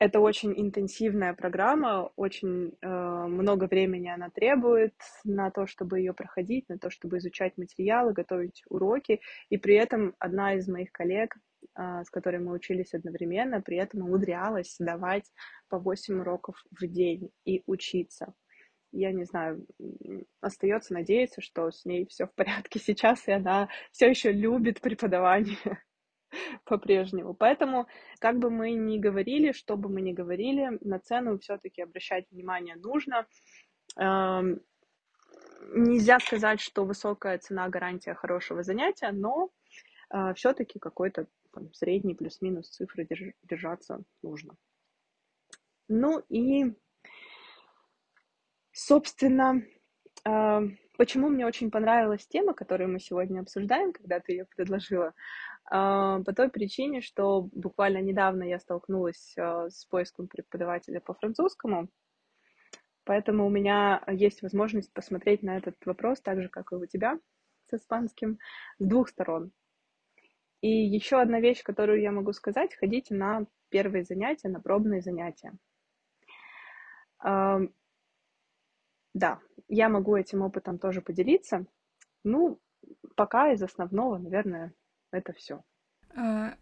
это 0.00 0.18
очень 0.18 0.58
интенсивная 0.58 1.34
программа, 1.34 2.10
очень 2.16 2.72
э, 2.80 2.88
много 2.88 3.64
времени 3.64 4.08
она 4.08 4.30
требует 4.30 4.94
на 5.24 5.50
то, 5.50 5.66
чтобы 5.66 5.98
ее 5.98 6.14
проходить, 6.14 6.66
на 6.70 6.78
то, 6.78 6.88
чтобы 6.88 7.18
изучать 7.18 7.58
материалы, 7.58 8.14
готовить 8.14 8.62
уроки. 8.70 9.20
И 9.50 9.58
при 9.58 9.74
этом 9.74 10.14
одна 10.18 10.54
из 10.54 10.66
моих 10.68 10.90
коллег, 10.90 11.36
э, 11.76 12.02
с 12.02 12.08
которой 12.08 12.40
мы 12.40 12.52
учились 12.52 12.94
одновременно, 12.94 13.60
при 13.60 13.76
этом 13.76 14.00
умудрялась 14.00 14.74
давать 14.78 15.30
по 15.68 15.78
8 15.78 16.18
уроков 16.20 16.56
в 16.70 16.86
день 16.86 17.30
и 17.44 17.62
учиться. 17.66 18.32
Я 18.92 19.12
не 19.12 19.24
знаю, 19.24 19.66
остается 20.40 20.94
надеяться, 20.94 21.42
что 21.42 21.70
с 21.70 21.84
ней 21.84 22.06
все 22.06 22.26
в 22.26 22.32
порядке 22.32 22.78
сейчас, 22.82 23.28
и 23.28 23.32
она 23.32 23.68
все 23.92 24.08
еще 24.08 24.32
любит 24.32 24.80
преподавание. 24.80 25.58
по-прежнему. 26.64 27.34
Поэтому, 27.34 27.86
как 28.18 28.38
бы 28.38 28.50
мы 28.50 28.72
ни 28.72 28.98
говорили, 28.98 29.52
что 29.52 29.76
бы 29.76 29.88
мы 29.88 30.00
ни 30.00 30.12
говорили, 30.12 30.78
на 30.80 30.98
цену 30.98 31.38
все-таки 31.38 31.82
обращать 31.82 32.30
внимание 32.30 32.76
нужно. 32.76 33.26
Эм, 33.96 34.60
нельзя 35.72 36.18
сказать, 36.20 36.60
что 36.60 36.84
высокая 36.84 37.38
цена 37.38 37.68
гарантия 37.68 38.14
хорошего 38.14 38.62
занятия, 38.62 39.12
но 39.12 39.50
э, 40.12 40.34
все-таки 40.34 40.78
какой-то 40.78 41.26
там, 41.52 41.72
средний 41.74 42.14
плюс-минус 42.14 42.68
цифры 42.68 43.04
держ- 43.04 43.34
держаться 43.42 44.02
нужно. 44.22 44.56
Ну 45.88 46.22
и, 46.28 46.72
собственно, 48.72 49.62
э, 50.24 50.60
почему 50.96 51.28
мне 51.28 51.46
очень 51.46 51.70
понравилась 51.70 52.26
тема, 52.26 52.54
которую 52.54 52.90
мы 52.90 53.00
сегодня 53.00 53.40
обсуждаем, 53.40 53.92
когда 53.92 54.20
ты 54.20 54.32
ее 54.32 54.44
предложила, 54.44 55.14
по 55.70 56.32
той 56.34 56.50
причине, 56.50 57.00
что 57.00 57.48
буквально 57.52 57.98
недавно 57.98 58.42
я 58.42 58.58
столкнулась 58.58 59.34
а, 59.38 59.70
с 59.70 59.84
поиском 59.84 60.26
преподавателя 60.26 61.00
по 61.00 61.14
французскому, 61.14 61.88
поэтому 63.04 63.46
у 63.46 63.50
меня 63.50 64.02
есть 64.08 64.42
возможность 64.42 64.92
посмотреть 64.92 65.44
на 65.44 65.56
этот 65.56 65.76
вопрос 65.86 66.20
так 66.20 66.42
же, 66.42 66.48
как 66.48 66.72
и 66.72 66.74
у 66.74 66.86
тебя 66.86 67.20
с 67.68 67.74
испанским, 67.74 68.40
с 68.80 68.84
двух 68.84 69.10
сторон. 69.10 69.52
И 70.60 70.68
еще 70.68 71.20
одна 71.20 71.38
вещь, 71.38 71.62
которую 71.62 72.00
я 72.00 72.10
могу 72.10 72.32
сказать, 72.32 72.74
ходите 72.74 73.14
на 73.14 73.46
первые 73.68 74.02
занятия, 74.02 74.48
на 74.48 74.60
пробные 74.60 75.02
занятия. 75.02 75.52
А, 77.20 77.60
да, 79.14 79.40
я 79.68 79.88
могу 79.88 80.16
этим 80.16 80.42
опытом 80.42 80.80
тоже 80.80 81.00
поделиться. 81.00 81.64
Ну, 82.24 82.60
пока 83.14 83.52
из 83.52 83.62
основного, 83.62 84.18
наверное, 84.18 84.74
это 85.12 85.32
все. 85.32 85.62
А, 86.16 86.54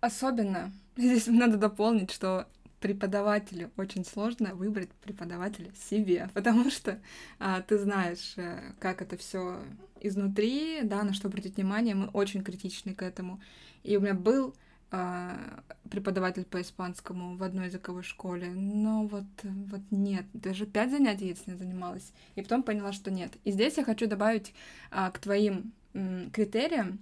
особенно 0.00 0.72
здесь 0.96 1.26
надо 1.26 1.56
дополнить, 1.56 2.10
что 2.10 2.46
преподавателю 2.80 3.70
очень 3.76 4.04
сложно 4.04 4.54
выбрать 4.54 4.90
преподавателя 5.02 5.72
себе, 5.88 6.28
потому 6.34 6.70
что 6.70 7.00
а, 7.38 7.62
ты 7.62 7.78
знаешь, 7.78 8.34
э, 8.36 8.72
как 8.78 9.02
это 9.02 9.16
все 9.16 9.60
изнутри, 10.00 10.82
да, 10.82 11.02
на 11.02 11.14
что 11.14 11.28
обратить 11.28 11.56
внимание, 11.56 11.94
мы 11.94 12.08
очень 12.08 12.42
критичны 12.44 12.94
к 12.94 13.02
этому. 13.02 13.40
И 13.82 13.96
у 13.96 14.00
меня 14.00 14.14
был 14.14 14.54
а, 14.92 15.62
преподаватель 15.90 16.44
по 16.44 16.60
испанскому 16.60 17.36
в 17.36 17.42
одной 17.42 17.66
языковой 17.66 18.02
школе, 18.02 18.48
но 18.54 19.06
вот, 19.06 19.24
вот 19.42 19.80
нет, 19.90 20.26
даже 20.32 20.66
пять 20.66 20.90
занятий 20.90 21.28
я 21.28 21.34
с 21.34 21.46
ней 21.46 21.56
занималась, 21.56 22.12
и 22.34 22.42
потом 22.42 22.62
поняла, 22.62 22.92
что 22.92 23.10
нет. 23.10 23.32
И 23.44 23.50
здесь 23.50 23.76
я 23.78 23.84
хочу 23.84 24.06
добавить 24.06 24.54
а, 24.90 25.10
к 25.10 25.18
твоим 25.18 25.72
м, 25.94 26.30
критериям, 26.30 27.00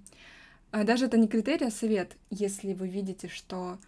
а 0.75 0.83
даже 0.83 1.07
это 1.07 1.17
не 1.17 1.29
критерий, 1.29 1.67
а 1.67 1.71
совет. 1.71 2.17
Если 2.31 2.73
вы 2.75 2.89
видите, 2.89 3.29
что 3.29 3.79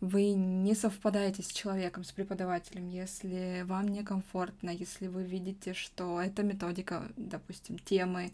вы 0.00 0.30
не 0.34 0.76
совпадаете 0.76 1.42
с 1.42 1.48
человеком, 1.48 2.04
с 2.04 2.12
преподавателем, 2.12 2.88
если 2.88 3.64
вам 3.66 3.88
некомфортно, 3.88 4.70
если 4.70 5.08
вы 5.08 5.24
видите, 5.24 5.74
что 5.74 6.20
эта 6.20 6.44
методика, 6.44 7.02
допустим, 7.16 7.76
темы 7.80 8.30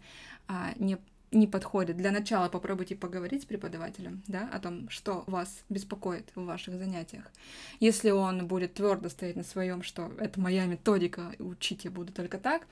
а, 0.47 0.73
не, 0.75 0.99
не 1.31 1.47
подходит. 1.47 1.97
Для 1.97 2.11
начала 2.11 2.47
попробуйте 2.47 2.95
поговорить 2.95 3.41
с 3.41 3.45
преподавателем, 3.45 4.21
да, 4.27 4.47
о 4.53 4.59
том, 4.59 4.87
что 4.89 5.23
вас 5.25 5.63
беспокоит 5.69 6.29
в 6.35 6.45
ваших 6.45 6.77
занятиях. 6.77 7.31
Если 7.79 8.11
он 8.11 8.45
будет 8.45 8.75
твердо 8.75 9.09
стоять 9.09 9.35
на 9.35 9.43
своем, 9.43 9.81
что 9.81 10.11
это 10.19 10.39
моя 10.39 10.67
методика, 10.67 11.31
учить 11.39 11.85
я 11.85 11.89
буду 11.89 12.13
только 12.13 12.37
так, 12.37 12.67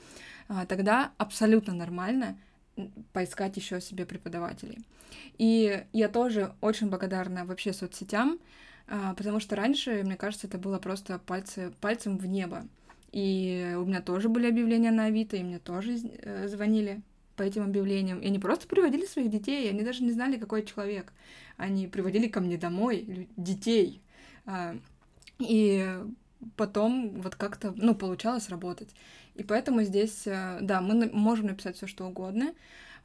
а, 0.48 0.67
тогда 0.67 1.12
абсолютно 1.17 1.74
нормально 1.74 2.38
поискать 3.12 3.57
еще 3.57 3.81
себе 3.81 4.05
преподавателей. 4.05 4.79
И 5.38 5.83
я 5.93 6.09
тоже 6.09 6.53
очень 6.62 6.89
благодарна 6.89 7.45
вообще 7.45 7.73
соцсетям, 7.73 8.39
а, 8.88 9.13
потому 9.13 9.39
что 9.39 9.55
раньше, 9.55 10.03
мне 10.03 10.15
кажется, 10.15 10.47
это 10.47 10.57
было 10.57 10.79
просто 10.79 11.19
пальцы, 11.19 11.71
пальцем 11.81 12.17
в 12.17 12.25
небо. 12.25 12.67
И 13.12 13.75
у 13.77 13.86
меня 13.86 14.01
тоже 14.01 14.27
были 14.27 14.47
объявления 14.47 14.91
на 14.91 15.05
Авито, 15.05 15.38
и 15.38 15.43
мне 15.43 15.59
тоже 15.59 15.97
э, 16.01 16.47
звонили 16.47 17.01
по 17.36 17.43
этим 17.43 17.63
объявлениям. 17.63 18.19
И 18.19 18.27
они 18.27 18.39
просто 18.39 18.67
приводили 18.67 19.05
своих 19.05 19.29
детей, 19.29 19.69
они 19.69 19.83
даже 19.83 20.03
не 20.03 20.12
знали, 20.12 20.38
какой 20.38 20.65
человек. 20.65 21.13
Они 21.57 21.88
приводили 21.88 22.27
ко 22.27 22.41
мне 22.41 22.57
домой 22.57 23.29
детей. 23.38 24.01
А, 24.45 24.75
и 25.39 25.95
потом 26.56 27.21
вот 27.21 27.36
как-то, 27.36 27.73
ну, 27.75 27.95
получалось 27.95 28.49
работать. 28.49 28.89
И 29.36 29.43
поэтому 29.43 29.84
здесь, 29.84 30.27
э, 30.27 30.60
да, 30.62 30.82
мы 30.82 31.10
можем 31.12 31.47
написать 31.47 31.77
все 31.77 31.88
что 31.88 32.06
угодно, 32.06 32.53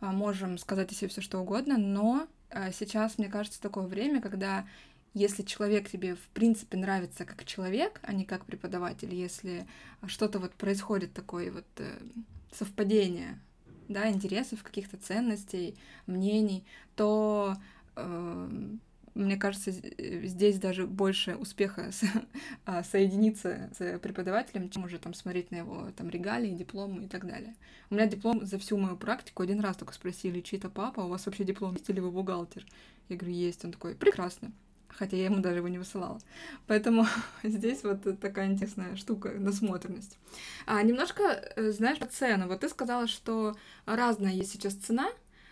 а, 0.01 0.12
можем 0.12 0.59
сказать 0.59 0.92
о 0.92 0.94
себе 0.94 1.09
все 1.09 1.20
что 1.20 1.40
угодно, 1.40 1.77
но 1.79 2.27
э, 2.51 2.70
сейчас, 2.72 3.18
мне 3.18 3.29
кажется, 3.29 3.61
такое 3.61 3.87
время, 3.87 4.20
когда 4.20 4.66
если 5.14 5.42
человек 5.42 5.90
тебе 5.90 6.14
в 6.14 6.29
принципе 6.35 6.77
нравится 6.77 7.24
как 7.24 7.44
человек, 7.44 7.98
а 8.03 8.12
не 8.12 8.24
как 8.24 8.44
преподаватель, 8.44 9.12
если 9.14 9.66
что-то 10.07 10.38
вот 10.38 10.53
происходит 10.53 11.12
такое 11.12 11.51
вот 11.51 11.66
э, 11.79 11.98
совпадение, 12.53 13.40
да, 13.88 14.09
интересов, 14.11 14.62
каких-то 14.62 14.96
ценностей, 14.98 15.77
мнений, 16.07 16.64
то 16.94 17.57
мне 19.18 19.37
кажется, 19.37 19.70
э, 19.70 20.26
здесь 20.26 20.59
даже 20.59 20.87
больше 20.87 21.37
успеха 21.37 21.90
с, 21.92 22.04
а, 22.64 22.83
соединиться 22.85 23.70
с 23.76 23.98
преподавателем, 23.98 24.70
чем 24.70 24.85
уже 24.85 24.98
там 24.98 25.14
смотреть 25.14 25.50
на 25.50 25.57
его 25.57 25.88
там 25.96 26.09
регалии, 26.09 26.54
диплом 26.54 27.02
и 27.02 27.09
так 27.09 27.26
далее. 27.26 27.54
У 27.90 27.94
меня 27.94 28.07
диплом 28.07 28.44
за 28.46 28.59
всю 28.59 28.76
мою 28.76 28.96
практику 28.96 29.42
один 29.42 29.61
раз 29.61 29.76
только 29.76 29.92
спросили, 29.92 30.40
чей-то 30.40 30.70
папа, 30.70 31.00
у 31.00 31.09
вас 31.09 31.26
вообще 31.26 31.44
диплом 31.44 31.74
есть 31.74 31.90
или 31.90 32.00
вы 32.00 32.11
бухгалтер? 32.11 32.64
Я 33.09 33.16
говорю, 33.16 33.35
есть. 33.35 33.64
Он 33.64 33.72
такой, 33.72 33.94
прекрасно. 33.94 34.52
хотя 34.88 35.16
я 35.16 35.24
ему 35.26 35.38
даже 35.38 35.59
его 35.59 35.68
не 35.68 35.78
высылала. 35.78 36.20
Поэтому 36.66 37.07
здесь 37.42 37.83
вот 37.83 38.20
такая 38.20 38.46
интересная 38.46 38.96
штука, 38.96 39.31
насмотренность. 39.31 40.18
А 40.66 40.83
немножко, 40.83 41.22
э, 41.22 41.70
знаешь, 41.72 41.98
по 41.98 42.07
цену. 42.07 42.46
Вот 42.46 42.61
ты 42.61 42.68
сказала, 42.68 43.07
что 43.07 43.57
разная 43.87 44.33
есть 44.33 44.52
сейчас 44.52 44.74
цена, 44.74 45.11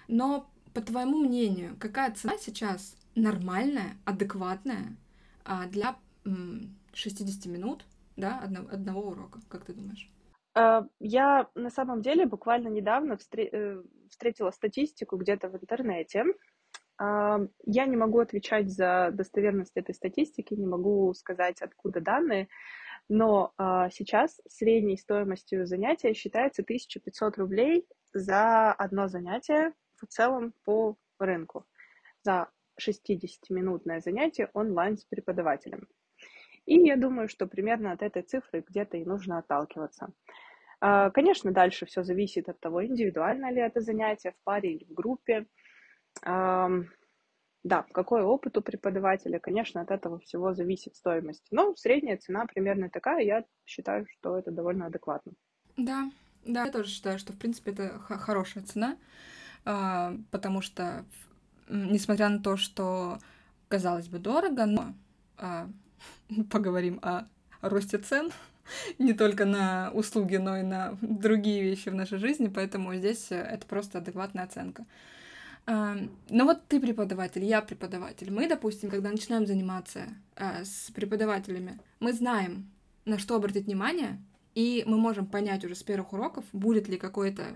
но 0.09 0.51
по 0.73 0.81
твоему 0.81 1.19
мнению, 1.19 1.77
какая 1.81 2.13
цена 2.15 2.35
сейчас 2.39 2.97
нормальная, 3.17 3.97
адекватная 4.05 4.97
а, 5.45 5.67
для 5.67 5.97
60 6.93 7.47
минут, 7.47 7.85
да, 8.17 8.39
одного, 8.39 8.69
одного 8.69 9.01
урока, 9.09 9.41
как 9.49 9.65
ты 9.65 9.73
думаешь? 9.73 10.11
А, 10.55 10.87
я 11.01 11.49
на 11.55 11.71
самом 11.71 12.03
деле 12.03 12.27
буквально 12.27 12.69
недавно 12.69 13.19
э, 13.37 13.83
встретила 14.11 14.51
статистику 14.51 15.17
где-то 15.17 15.49
в 15.49 15.57
интернете, 15.57 16.25
я 16.99 17.85
не 17.87 17.97
могу 17.97 18.21
отвечать 18.21 18.71
за 18.71 19.11
достоверность 19.13 19.77
этой 19.77 19.95
статистики, 19.95 20.55
не 20.55 20.65
могу 20.65 21.13
сказать, 21.13 21.61
откуда 21.61 22.01
данные, 22.01 22.49
но 23.09 23.53
а, 23.57 23.91
сейчас 23.91 24.41
средней 24.49 24.97
стоимостью 24.97 25.67
занятия 25.67 26.15
считается 26.15 26.63
1500 26.63 27.39
рублей 27.39 27.87
за 28.13 28.73
одно 28.73 29.09
занятие 29.09 29.75
в 29.97 30.07
целом 30.07 30.55
по 30.65 30.97
рынку, 31.19 31.67
за 32.23 32.49
60-минутное 32.81 34.01
занятие 34.01 34.51
онлайн 34.55 34.97
с 34.99 35.05
преподавателем. 35.05 35.89
И 36.65 36.79
я 36.79 36.97
думаю, 36.97 37.29
что 37.29 37.47
примерно 37.47 37.93
от 37.93 38.03
этой 38.03 38.23
цифры 38.23 38.65
где-то 38.67 38.97
и 38.97 39.05
нужно 39.05 39.39
отталкиваться. 39.39 40.13
А, 40.81 41.11
конечно, 41.11 41.53
дальше 41.53 41.87
все 41.87 42.03
зависит 42.03 42.49
от 42.49 42.61
того, 42.61 42.85
индивидуально 42.85 43.51
ли 43.53 43.61
это 43.61 43.81
занятие, 43.81 44.33
в 44.33 44.45
паре 44.45 44.75
или 44.75 44.85
в 44.85 44.93
группе. 44.93 45.47
Да, 46.23 47.83
какой 47.93 48.23
опыт 48.23 48.57
у 48.59 48.63
преподавателя, 48.63 49.41
конечно, 49.41 49.81
от 49.81 49.91
этого 49.91 50.21
всего 50.21 50.55
зависит 50.55 50.95
стоимость. 50.95 51.45
Но 51.51 51.75
средняя 51.75 52.17
цена 52.17 52.47
примерно 52.47 52.89
такая, 52.91 53.25
я 53.25 53.45
считаю, 53.65 54.07
что 54.09 54.39
это 54.39 54.53
довольно 54.53 54.87
адекватно. 54.87 55.33
Да, 55.77 56.11
да, 56.45 56.67
я 56.67 56.71
тоже 56.71 56.91
считаю, 56.91 57.19
что, 57.19 57.33
в 57.33 57.39
принципе, 57.41 57.73
это 57.73 57.99
хорошая 57.99 58.63
цена, 58.63 58.97
а, 59.65 60.15
потому 60.31 60.61
что, 60.61 61.05
несмотря 61.69 62.29
на 62.29 62.41
то, 62.41 62.57
что, 62.57 63.19
казалось 63.69 64.09
бы, 64.09 64.19
дорого, 64.19 64.67
но 64.67 64.95
а, 65.39 65.69
поговорим 66.51 66.99
о 67.03 67.27
росте 67.61 67.99
цен, 67.99 68.31
не 68.99 69.13
только 69.13 69.45
на 69.45 69.91
услуги, 69.93 70.37
но 70.37 70.59
и 70.59 70.63
на 70.63 70.97
другие 71.01 71.63
вещи 71.63 71.89
в 71.89 71.95
нашей 71.95 72.19
жизни, 72.19 72.49
поэтому 72.49 72.95
здесь 72.95 73.27
это 73.31 73.67
просто 73.67 73.99
адекватная 73.99 74.45
оценка. 74.45 74.85
Ну 75.67 76.45
вот 76.45 76.69
ты 76.69 76.79
преподаватель, 76.79 77.45
я 77.45 77.61
преподаватель. 77.61 78.31
Мы, 78.31 78.49
допустим, 78.49 78.89
когда 78.89 79.11
начинаем 79.11 79.49
заниматься 79.49 80.05
э, 80.37 80.65
с 80.65 80.93
преподавателями, 80.93 81.81
мы 81.99 82.13
знаем, 82.13 82.71
на 83.05 83.19
что 83.19 83.35
обратить 83.35 83.67
внимание, 83.67 84.23
и 84.55 84.85
мы 84.87 84.97
можем 84.97 85.27
понять 85.27 85.65
уже 85.65 85.75
с 85.75 85.83
первых 85.83 86.13
уроков, 86.13 86.45
будет 86.53 86.89
ли 86.89 86.99
какой-то 86.99 87.47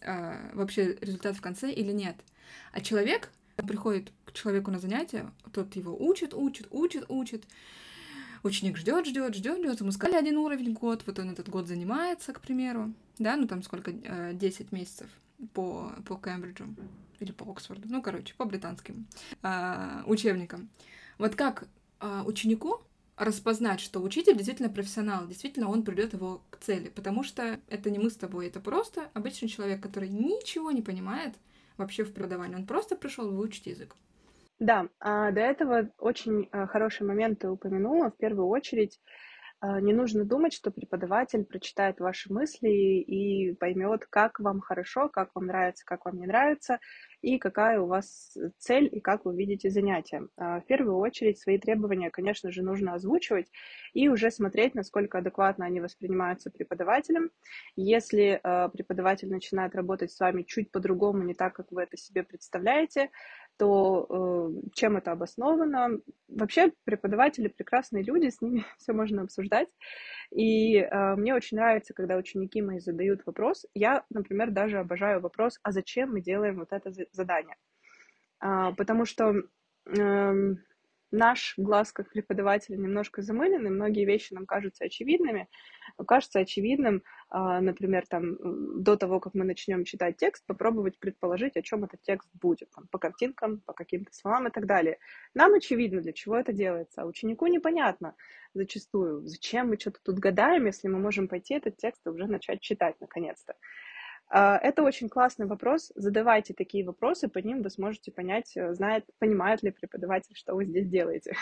э, 0.00 0.50
вообще 0.54 0.96
результат 1.00 1.36
в 1.36 1.40
конце 1.40 1.70
или 1.70 1.92
нет. 1.92 2.16
А 2.72 2.80
человек 2.80 3.30
приходит 3.56 4.12
к 4.24 4.32
человеку 4.32 4.70
на 4.70 4.78
занятие, 4.78 5.30
тот 5.52 5.74
его 5.76 5.96
учит, 5.96 6.34
учит, 6.34 6.66
учит, 6.70 7.04
учит. 7.08 7.44
Ученик 8.42 8.76
ждет, 8.76 9.06
ждет, 9.06 9.34
ждет, 9.34 9.58
ждет. 9.58 9.80
Ему 9.80 9.92
сказали 9.92 10.16
один 10.16 10.36
уровень 10.36 10.74
год, 10.74 11.02
вот 11.06 11.18
он 11.18 11.30
этот 11.30 11.48
год 11.48 11.66
занимается, 11.66 12.32
к 12.32 12.40
примеру, 12.40 12.92
да, 13.18 13.36
ну 13.36 13.46
там 13.46 13.62
сколько, 13.62 13.92
10 13.92 14.60
э, 14.60 14.64
месяцев 14.70 15.08
по, 15.52 15.92
по 16.06 16.16
Кембриджу 16.16 16.66
или 17.18 17.32
по 17.32 17.50
Оксфорду, 17.50 17.88
ну, 17.88 18.02
короче, 18.02 18.34
по 18.36 18.44
британским 18.44 19.06
э, 19.42 20.02
учебникам. 20.06 20.68
Вот 21.18 21.34
как 21.34 21.66
э, 22.00 22.22
ученику 22.26 22.82
распознать, 23.16 23.80
что 23.80 24.00
учитель 24.00 24.36
действительно 24.36 24.68
профессионал, 24.68 25.26
действительно 25.26 25.70
он 25.70 25.82
придет 25.82 26.12
его 26.12 26.42
к 26.50 26.58
цели, 26.58 26.90
потому 26.90 27.24
что 27.24 27.58
это 27.68 27.90
не 27.90 27.98
мы 27.98 28.10
с 28.10 28.16
тобой, 28.16 28.46
это 28.46 28.60
просто 28.60 29.10
обычный 29.14 29.48
человек, 29.48 29.82
который 29.82 30.10
ничего 30.10 30.70
не 30.70 30.82
понимает 30.82 31.34
вообще 31.76 32.04
в 32.04 32.12
преподавании, 32.12 32.56
он 32.56 32.66
просто 32.66 32.96
пришел 32.96 33.30
выучить 33.30 33.66
язык. 33.66 33.94
Да, 34.58 34.88
а 35.00 35.32
до 35.32 35.40
этого 35.40 35.90
очень 35.98 36.48
а, 36.50 36.66
хороший 36.66 37.06
момент 37.06 37.40
ты 37.40 37.48
упомянула. 37.48 38.10
В 38.10 38.16
первую 38.16 38.48
очередь, 38.48 38.98
а, 39.60 39.80
не 39.80 39.92
нужно 39.92 40.24
думать, 40.24 40.54
что 40.54 40.70
преподаватель 40.70 41.44
прочитает 41.44 42.00
ваши 42.00 42.32
мысли 42.32 42.70
и 42.70 43.54
поймет, 43.54 44.06
как 44.08 44.40
вам 44.40 44.60
хорошо, 44.60 45.08
как 45.08 45.34
вам 45.34 45.46
нравится, 45.46 45.84
как 45.84 46.06
вам 46.06 46.18
не 46.18 46.26
нравится, 46.26 46.78
и 47.26 47.38
какая 47.38 47.80
у 47.80 47.86
вас 47.86 48.36
цель 48.58 48.88
и 48.92 49.00
как 49.00 49.24
вы 49.24 49.36
видите 49.36 49.68
занятия. 49.68 50.28
А, 50.36 50.60
в 50.60 50.66
первую 50.66 50.98
очередь 50.98 51.40
свои 51.40 51.58
требования, 51.58 52.08
конечно 52.08 52.52
же, 52.52 52.62
нужно 52.62 52.94
озвучивать 52.94 53.50
и 53.94 54.08
уже 54.08 54.30
смотреть, 54.30 54.76
насколько 54.76 55.18
адекватно 55.18 55.66
они 55.66 55.80
воспринимаются 55.80 56.52
преподавателем. 56.52 57.30
Если 57.74 58.38
а, 58.44 58.68
преподаватель 58.68 59.28
начинает 59.28 59.74
работать 59.74 60.12
с 60.12 60.20
вами 60.20 60.44
чуть 60.44 60.70
по-другому, 60.70 61.24
не 61.24 61.34
так, 61.34 61.54
как 61.54 61.72
вы 61.72 61.82
это 61.82 61.96
себе 61.96 62.22
представляете, 62.22 63.10
то 63.58 64.06
э, 64.08 64.68
чем 64.74 64.96
это 64.96 65.12
обосновано? 65.12 66.00
Вообще 66.28 66.72
преподаватели 66.84 67.48
прекрасные 67.48 68.02
люди, 68.02 68.28
с 68.28 68.40
ними 68.40 68.64
все 68.78 68.92
можно 68.92 69.22
обсуждать. 69.22 69.68
И 70.30 70.76
э, 70.76 71.14
мне 71.16 71.34
очень 71.34 71.56
нравится, 71.56 71.94
когда 71.94 72.16
ученики 72.16 72.62
мои 72.62 72.78
задают 72.78 73.24
вопрос. 73.26 73.66
Я, 73.74 74.04
например, 74.10 74.50
даже 74.50 74.78
обожаю 74.78 75.20
вопрос, 75.20 75.58
а 75.62 75.72
зачем 75.72 76.12
мы 76.12 76.20
делаем 76.20 76.58
вот 76.58 76.72
это 76.72 76.92
задание? 77.12 77.56
А, 78.38 78.72
потому 78.72 79.04
что 79.04 79.34
э, 79.86 80.54
наш 81.10 81.54
глаз 81.56 81.92
как 81.92 82.10
преподавателя 82.10 82.76
немножко 82.76 83.22
замылен, 83.22 83.66
и 83.66 83.70
многие 83.70 84.04
вещи 84.04 84.34
нам 84.34 84.46
кажутся 84.46 84.84
очевидными. 84.84 85.48
Кажется 86.06 86.40
очевидным, 86.40 87.02
а, 87.28 87.60
например, 87.60 88.06
там, 88.06 88.82
до 88.82 88.96
того, 88.96 89.20
как 89.20 89.34
мы 89.34 89.44
начнем 89.44 89.84
читать 89.84 90.16
текст, 90.16 90.44
попробовать 90.46 90.98
предположить, 90.98 91.56
о 91.56 91.62
чем 91.62 91.84
этот 91.84 92.02
текст 92.02 92.28
будет, 92.34 92.70
там, 92.70 92.86
по 92.88 92.98
картинкам, 92.98 93.60
по 93.60 93.72
каким-то 93.72 94.12
словам 94.12 94.48
и 94.48 94.50
так 94.50 94.66
далее. 94.66 94.98
Нам 95.34 95.54
очевидно, 95.54 96.00
для 96.00 96.12
чего 96.12 96.36
это 96.36 96.52
делается, 96.52 97.02
а 97.02 97.06
ученику 97.06 97.46
непонятно 97.46 98.14
зачастую, 98.54 99.26
зачем 99.26 99.68
мы 99.68 99.78
что-то 99.78 100.00
тут 100.02 100.18
гадаем, 100.18 100.66
если 100.66 100.88
мы 100.88 100.98
можем 100.98 101.28
пойти 101.28 101.54
этот 101.54 101.76
текст 101.76 102.06
и 102.06 102.10
уже 102.10 102.26
начать 102.26 102.60
читать 102.60 102.96
наконец-то. 103.00 103.54
А, 104.28 104.58
это 104.58 104.82
очень 104.82 105.08
классный 105.08 105.46
вопрос. 105.46 105.92
Задавайте 105.94 106.52
такие 106.54 106.84
вопросы, 106.84 107.28
по 107.28 107.38
ним 107.38 107.62
вы 107.62 107.70
сможете 107.70 108.10
понять, 108.10 108.56
э, 108.56 108.74
знает, 108.74 109.06
понимает 109.18 109.62
ли 109.62 109.70
преподаватель, 109.70 110.34
что 110.34 110.54
вы 110.54 110.64
здесь 110.66 110.88
делаете 110.88 111.36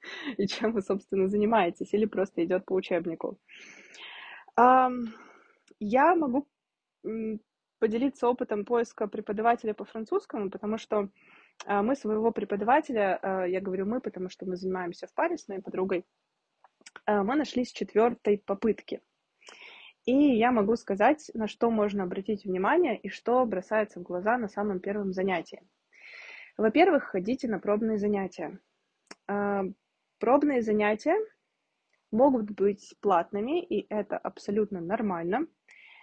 и 0.36 0.46
чем 0.46 0.72
вы, 0.72 0.82
собственно, 0.82 1.28
занимаетесь, 1.28 1.92
или 1.94 2.04
просто 2.04 2.44
идет 2.44 2.66
по 2.66 2.74
учебнику. 2.74 3.38
Я 5.78 6.14
могу 6.14 6.48
поделиться 7.78 8.28
опытом 8.28 8.64
поиска 8.64 9.06
преподавателя 9.06 9.74
по 9.74 9.84
французскому, 9.84 10.50
потому 10.50 10.78
что 10.78 11.10
а, 11.66 11.82
мы 11.82 11.94
своего 11.94 12.32
преподавателя, 12.32 13.18
а, 13.20 13.44
я 13.44 13.60
говорю 13.60 13.84
мы, 13.84 14.00
потому 14.00 14.30
что 14.30 14.46
мы 14.46 14.56
занимаемся 14.56 15.06
в 15.06 15.12
паре 15.12 15.36
с 15.36 15.46
моей 15.48 15.60
подругой, 15.60 16.06
мы 17.06 17.36
нашли 17.36 17.64
с 17.64 17.72
четвертой 17.72 18.38
попытки. 18.38 19.02
И 20.06 20.14
я 20.14 20.52
могу 20.52 20.76
сказать, 20.76 21.30
на 21.34 21.48
что 21.48 21.68
можно 21.70 22.04
обратить 22.04 22.44
внимание 22.44 22.96
и 22.96 23.08
что 23.08 23.44
бросается 23.44 23.98
в 23.98 24.04
глаза 24.04 24.38
на 24.38 24.48
самом 24.48 24.78
первом 24.78 25.12
занятии. 25.12 25.62
Во-первых, 26.56 27.04
ходите 27.04 27.48
на 27.48 27.58
пробные 27.58 27.98
занятия. 27.98 28.58
А, 29.26 29.64
пробные 30.20 30.62
занятия 30.62 31.16
могут 32.12 32.52
быть 32.52 32.94
платными, 33.00 33.60
и 33.60 33.86
это 33.92 34.16
абсолютно 34.16 34.80
нормально. 34.80 35.48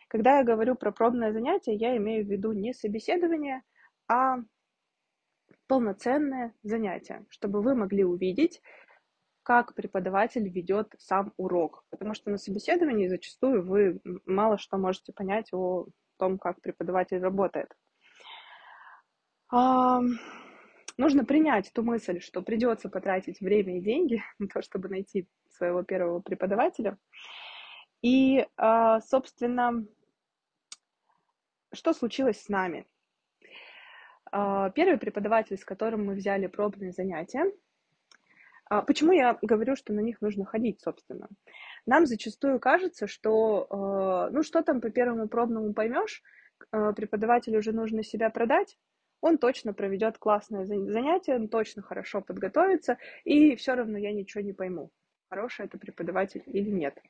Когда 0.10 0.38
я 0.38 0.44
говорю 0.44 0.76
про 0.76 0.92
пробное 0.92 1.32
занятие, 1.32 1.76
я 1.76 1.96
имею 1.98 2.26
в 2.26 2.30
виду 2.30 2.52
не 2.52 2.74
собеседование, 2.74 3.64
а 4.08 4.40
полноценное 5.68 6.54
занятие, 6.62 7.26
чтобы 7.30 7.62
вы 7.62 7.74
могли 7.74 8.04
увидеть, 8.04 8.62
как 9.44 9.76
преподаватель 9.76 10.48
ведет 10.50 10.96
сам 10.98 11.34
урок. 11.38 11.86
Потому 11.90 12.14
что 12.14 12.32
на 12.32 12.38
собеседовании 12.38 13.08
зачастую 13.08 13.66
вы 13.66 14.00
мало 14.26 14.58
что 14.58 14.78
можете 14.78 15.14
понять 15.14 15.54
о 15.54 15.86
том, 16.18 16.40
как 16.40 16.62
преподаватель 16.62 17.20
работает. 17.20 17.72
А, 19.52 20.02
нужно 20.98 21.26
принять 21.26 21.72
ту 21.74 21.84
мысль, 21.84 22.20
что 22.22 22.42
придется 22.42 22.90
потратить 22.90 23.40
время 23.42 23.78
и 23.78 23.82
деньги 23.82 24.24
на 24.40 24.48
то, 24.48 24.62
чтобы 24.62 24.90
найти 24.90 25.28
своего 25.50 25.84
первого 25.84 26.22
преподавателя. 26.22 26.98
И, 28.02 28.48
а, 28.58 29.02
собственно, 29.02 29.86
что 31.74 31.94
случилось 31.94 32.42
с 32.42 32.50
нами? 32.50 32.88
А, 34.32 34.70
первый 34.72 34.98
преподаватель, 34.98 35.58
с 35.58 35.66
которым 35.66 36.06
мы 36.06 36.16
взяли 36.16 36.48
пробные 36.48 36.92
занятия, 36.92 37.46
почему 38.82 39.12
я 39.12 39.38
говорю, 39.42 39.76
что 39.76 39.94
на 39.94 40.00
них 40.00 40.22
нужно 40.22 40.46
ходить, 40.46 40.82
собственно? 40.82 41.28
Нам 41.86 42.06
зачастую 42.06 42.60
кажется, 42.60 43.08
что, 43.08 43.68
э, 43.70 44.34
ну, 44.34 44.44
что 44.44 44.62
там 44.64 44.82
по 44.82 44.90
первому 44.90 45.28
пробному 45.28 45.74
поймешь, 45.74 46.22
э, 46.72 46.94
преподавателю 46.96 47.60
уже 47.60 47.72
нужно 47.72 48.04
себя 48.04 48.30
продать, 48.30 48.78
он 49.22 49.38
точно 49.38 49.74
проведет 49.74 50.18
классное 50.18 50.66
занятие, 50.66 51.36
он 51.36 51.48
точно 51.48 51.82
хорошо 51.82 52.22
подготовится, 52.22 52.98
и 53.24 53.56
все 53.56 53.74
равно 53.74 53.98
я 53.98 54.12
ничего 54.12 54.44
не 54.44 54.52
пойму, 54.52 54.92
хороший 55.30 55.66
это 55.66 55.78
преподаватель 55.78 56.44
или 56.46 56.70
нет. 56.70 57.02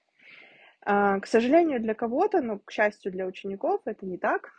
А, 0.85 1.19
к 1.19 1.27
сожалению, 1.27 1.79
для 1.79 1.93
кого-то, 1.93 2.41
но 2.41 2.59
к 2.59 2.71
счастью 2.71 3.11
для 3.11 3.25
учеников, 3.25 3.81
это 3.85 4.05
не 4.05 4.17
так. 4.17 4.51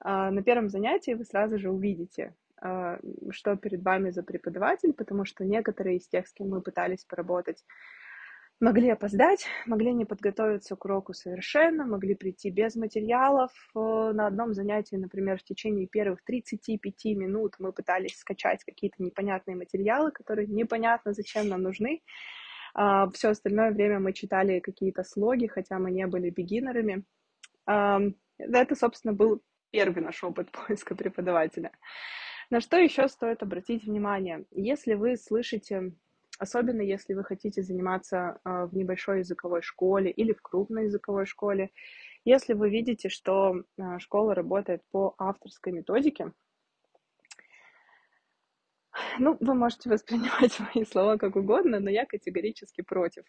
А, 0.00 0.30
на 0.30 0.42
первом 0.42 0.68
занятии 0.68 1.14
вы 1.14 1.24
сразу 1.24 1.58
же 1.58 1.70
увидите, 1.70 2.24
а, 2.26 2.45
что 2.58 3.56
перед 3.56 3.82
вами 3.82 4.10
за 4.10 4.22
преподаватель, 4.22 4.92
потому 4.92 5.24
что 5.24 5.44
некоторые 5.44 5.98
из 5.98 6.08
тех, 6.08 6.26
с 6.26 6.32
кем 6.32 6.48
мы 6.48 6.62
пытались 6.62 7.04
поработать, 7.04 7.62
могли 8.60 8.90
опоздать, 8.90 9.46
могли 9.66 9.92
не 9.92 10.04
подготовиться 10.04 10.76
к 10.76 10.84
уроку 10.84 11.12
совершенно, 11.12 11.84
могли 11.84 12.14
прийти 12.14 12.50
без 12.50 12.74
материалов. 12.74 13.50
Э, 13.74 14.12
на 14.12 14.26
одном 14.26 14.54
занятии, 14.54 14.96
например, 14.96 15.38
в 15.38 15.44
течение 15.44 15.86
первых 15.86 16.22
35 16.24 17.04
минут 17.16 17.56
мы 17.58 17.72
пытались 17.72 18.18
скачать 18.18 18.64
какие-то 18.64 19.02
непонятные 19.02 19.56
материалы, 19.56 20.10
которые 20.10 20.46
непонятно 20.48 21.12
зачем 21.12 21.48
нам 21.48 21.62
нужны. 21.62 22.02
А 22.74 23.10
все 23.10 23.30
остальное 23.30 23.72
время 23.72 24.00
мы 24.00 24.12
читали 24.12 24.60
какие-то 24.60 25.02
слоги, 25.02 25.46
хотя 25.46 25.78
мы 25.78 25.90
не 25.90 26.06
были 26.06 26.30
бигинерами. 26.30 27.04
Это, 27.66 28.74
собственно, 28.74 29.14
был 29.14 29.42
первый 29.70 30.02
наш 30.02 30.22
опыт 30.22 30.50
поиска 30.68 30.94
преподавателя. 30.94 31.72
На 32.50 32.60
что 32.60 32.76
еще 32.76 33.08
стоит 33.08 33.42
обратить 33.42 33.84
внимание? 33.84 34.44
Если 34.52 34.94
вы 34.94 35.16
слышите 35.16 35.92
особенно 36.38 36.82
если 36.82 37.14
вы 37.14 37.24
хотите 37.24 37.62
заниматься 37.62 38.40
а, 38.44 38.66
в 38.66 38.74
небольшой 38.74 39.20
языковой 39.20 39.62
школе 39.62 40.10
или 40.10 40.32
в 40.32 40.42
крупной 40.42 40.84
языковой 40.84 41.26
школе. 41.26 41.70
Если 42.24 42.54
вы 42.54 42.70
видите, 42.70 43.08
что 43.08 43.62
а, 43.78 43.98
школа 43.98 44.34
работает 44.34 44.82
по 44.90 45.14
авторской 45.18 45.72
методике, 45.72 46.32
ну, 49.18 49.36
вы 49.40 49.54
можете 49.54 49.90
воспринимать 49.90 50.58
мои 50.74 50.84
слова 50.84 51.16
как 51.16 51.36
угодно, 51.36 51.80
но 51.80 51.90
я 51.90 52.06
категорически 52.06 52.82
против. 52.82 53.24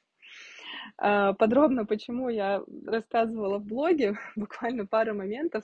А, 0.98 1.34
подробно, 1.34 1.86
почему 1.86 2.30
я 2.30 2.64
рассказывала 2.86 3.58
в 3.60 3.66
блоге, 3.66 4.18
буквально 4.36 4.86
пару 4.86 5.14
моментов, 5.14 5.64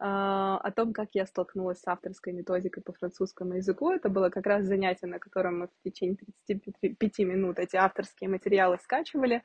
о 0.00 0.70
том, 0.76 0.92
как 0.92 1.08
я 1.14 1.26
столкнулась 1.26 1.80
с 1.80 1.88
авторской 1.88 2.32
методикой 2.32 2.82
по 2.82 2.92
французскому 2.92 3.54
языку. 3.54 3.90
Это 3.90 4.08
было 4.08 4.30
как 4.30 4.46
раз 4.46 4.64
занятие, 4.64 5.08
на 5.08 5.18
котором 5.18 5.60
мы 5.60 5.66
в 5.66 5.82
течение 5.82 6.16
35 6.46 7.18
минут 7.20 7.58
эти 7.58 7.76
авторские 7.76 8.30
материалы 8.30 8.78
скачивали. 8.78 9.42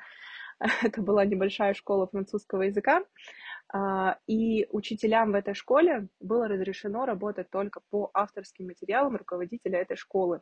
Это 0.84 1.02
была 1.02 1.26
небольшая 1.26 1.74
школа 1.74 2.08
французского 2.08 2.64
языка, 2.64 3.04
а, 3.74 4.18
и 4.28 4.68
учителям 4.70 5.32
в 5.32 5.36
этой 5.36 5.56
школе 5.56 6.08
было 6.20 6.48
разрешено 6.48 7.06
работать 7.06 7.50
только 7.50 7.82
по 7.90 8.12
авторским 8.14 8.68
материалам 8.68 9.16
руководителя 9.16 9.80
этой 9.80 9.98
школы. 9.98 10.42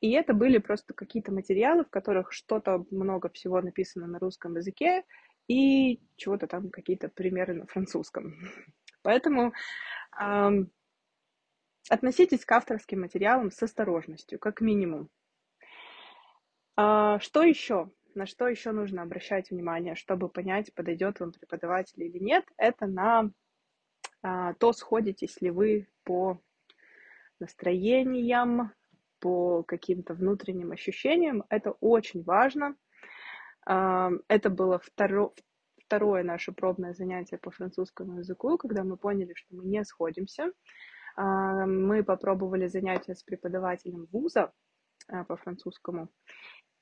И 0.00 0.10
это 0.10 0.34
были 0.34 0.58
просто 0.58 0.92
какие-то 0.92 1.32
материалы, 1.32 1.84
в 1.84 1.90
которых 1.90 2.32
что-то 2.32 2.84
много 2.90 3.30
всего 3.30 3.60
написано 3.62 4.06
на 4.06 4.18
русском 4.18 4.56
языке, 4.56 5.04
и 5.48 6.00
чего-то 6.16 6.46
там 6.46 6.70
какие-то 6.70 7.08
примеры 7.08 7.54
на 7.54 7.66
французском. 7.66 8.34
Поэтому 9.06 9.52
эм, 10.20 10.68
относитесь 11.88 12.44
к 12.44 12.50
авторским 12.50 13.02
материалам 13.02 13.52
с 13.52 13.62
осторожностью, 13.62 14.40
как 14.40 14.60
минимум. 14.60 15.08
А, 16.74 17.20
что 17.20 17.44
еще? 17.44 17.88
На 18.16 18.26
что 18.26 18.48
еще 18.48 18.72
нужно 18.72 19.02
обращать 19.02 19.52
внимание, 19.52 19.94
чтобы 19.94 20.28
понять, 20.28 20.74
подойдет 20.74 21.20
вам 21.20 21.30
преподаватель 21.30 22.02
или 22.02 22.18
нет? 22.18 22.44
Это 22.56 22.88
на 22.88 23.30
а, 24.22 24.54
то, 24.54 24.72
сходитесь 24.72 25.40
ли 25.40 25.50
вы 25.52 25.86
по 26.02 26.40
настроениям, 27.38 28.72
по 29.20 29.62
каким-то 29.62 30.14
внутренним 30.14 30.72
ощущениям. 30.72 31.44
Это 31.48 31.70
очень 31.80 32.24
важно. 32.24 32.74
Это 33.64 34.50
было 34.50 34.78
второ, 34.80 35.32
второе 35.86 36.24
наше 36.24 36.52
пробное 36.52 36.92
занятие 36.94 37.38
по 37.38 37.50
французскому 37.50 38.18
языку, 38.18 38.58
когда 38.58 38.82
мы 38.82 38.96
поняли, 38.96 39.32
что 39.34 39.54
мы 39.54 39.64
не 39.64 39.84
сходимся. 39.84 40.52
А, 41.16 41.64
мы 41.66 42.02
попробовали 42.02 42.66
занятия 42.66 43.14
с 43.14 43.22
преподавателем 43.22 44.06
вуза 44.12 44.52
а, 45.08 45.24
по 45.24 45.36
французскому, 45.36 46.10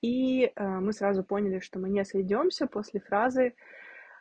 и 0.01 0.51
а, 0.57 0.81
мы 0.81 0.93
сразу 0.93 1.23
поняли, 1.23 1.61
что 1.61 1.79
мы 1.79 1.90
не 1.90 2.05
сойдемся 2.05 2.67
после 2.67 3.01
фразы 3.01 3.55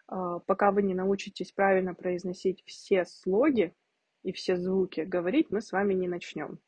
«пока 0.08 0.72
вы 0.72 0.84
не 0.84 0.94
научитесь 0.94 1.54
правильно 1.54 1.96
произносить 1.96 2.62
все 2.66 3.06
слоги 3.06 3.74
и 4.22 4.34
все 4.34 4.58
звуки, 4.58 5.00
говорить 5.02 5.50
мы 5.50 5.62
с 5.62 5.72
вами 5.72 5.94
не 5.94 6.08
начнем». 6.08 6.60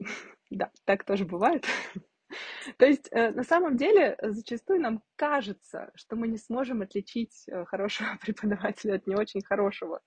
Да, 0.50 0.70
так 0.84 1.04
тоже 1.04 1.24
бывает. 1.24 1.66
То 2.78 2.86
есть 2.86 3.08
э, 3.10 3.30
на 3.30 3.44
самом 3.44 3.76
деле 3.76 4.16
зачастую 4.22 4.80
нам 4.80 5.02
кажется, 5.16 5.90
что 5.94 6.16
мы 6.16 6.28
не 6.28 6.38
сможем 6.38 6.82
отличить 6.82 7.44
э, 7.48 7.64
хорошего 7.64 8.08
преподавателя 8.20 8.94
от 8.94 9.06
не 9.06 9.16
очень 9.16 9.42
хорошего. 9.42 10.00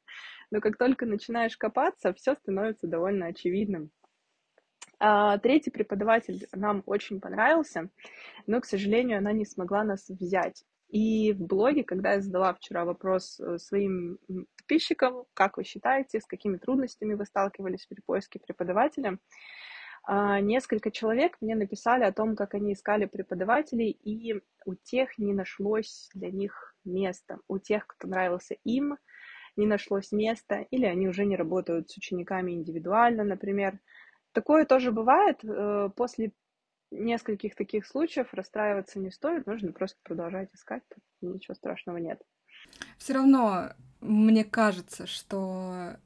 Но 0.52 0.62
как 0.62 0.78
только 0.78 1.06
начинаешь 1.06 1.58
копаться, 1.58 2.14
все 2.14 2.36
становится 2.36 2.88
довольно 2.88 3.28
очевидным. 3.28 3.92
А, 5.00 5.38
третий 5.38 5.70
преподаватель 5.70 6.48
нам 6.54 6.82
очень 6.86 7.20
понравился, 7.20 7.90
но, 8.48 8.60
к 8.62 8.66
сожалению, 8.66 9.20
она 9.20 9.32
не 9.32 9.46
смогла 9.46 9.84
нас 9.84 10.10
взять. 10.10 10.64
И 10.90 11.34
в 11.34 11.46
блоге, 11.46 11.84
когда 11.84 12.14
я 12.14 12.22
задала 12.22 12.54
вчера 12.54 12.86
вопрос 12.86 13.40
э, 13.40 13.58
своим 13.58 14.18
подписчикам, 14.56 15.26
как 15.34 15.58
вы 15.58 15.66
считаете, 15.66 16.22
с 16.22 16.26
какими 16.26 16.58
трудностями 16.58 17.14
вы 17.14 17.26
сталкивались 17.26 17.86
при 17.86 18.00
поиске 18.02 18.40
преподавателя, 18.40 19.20
несколько 20.08 20.90
человек 20.90 21.38
мне 21.42 21.56
написали 21.56 22.04
о 22.04 22.14
том, 22.14 22.36
как 22.36 22.54
они 22.54 22.74
искали 22.74 23.06
преподавателей, 23.06 23.90
и 23.90 24.42
у 24.66 24.76
тех 24.76 25.18
не 25.18 25.34
нашлось 25.34 26.10
для 26.14 26.32
них 26.32 26.76
места. 26.86 27.40
У 27.48 27.60
тех, 27.60 27.86
кто 27.88 28.08
нравился 28.08 28.56
им, 28.64 28.98
не 29.58 29.66
нашлось 29.66 30.12
места, 30.12 30.66
или 30.72 30.86
они 30.86 31.08
уже 31.08 31.26
не 31.26 31.36
работают 31.36 31.90
с 31.90 31.98
учениками 31.98 32.52
индивидуально, 32.52 33.24
например. 33.24 33.80
Такое 34.32 34.66
тоже 34.66 34.92
бывает. 34.92 35.44
Э, 35.44 35.90
после 35.96 36.32
нескольких 36.92 37.56
таких 37.56 37.86
случаев 37.86 38.34
расстраиваться 38.34 39.00
не 39.00 39.12
стоит, 39.12 39.46
нужно 39.46 39.74
просто 39.74 39.98
продолжать 40.04 40.54
искать, 40.54 40.84
ничего 41.22 41.54
страшного 41.54 41.98
нет. 41.98 42.22
Все 42.98 43.14
равно 43.14 43.74
мне 44.00 44.46
кажется, 44.46 45.06
что 45.06 45.98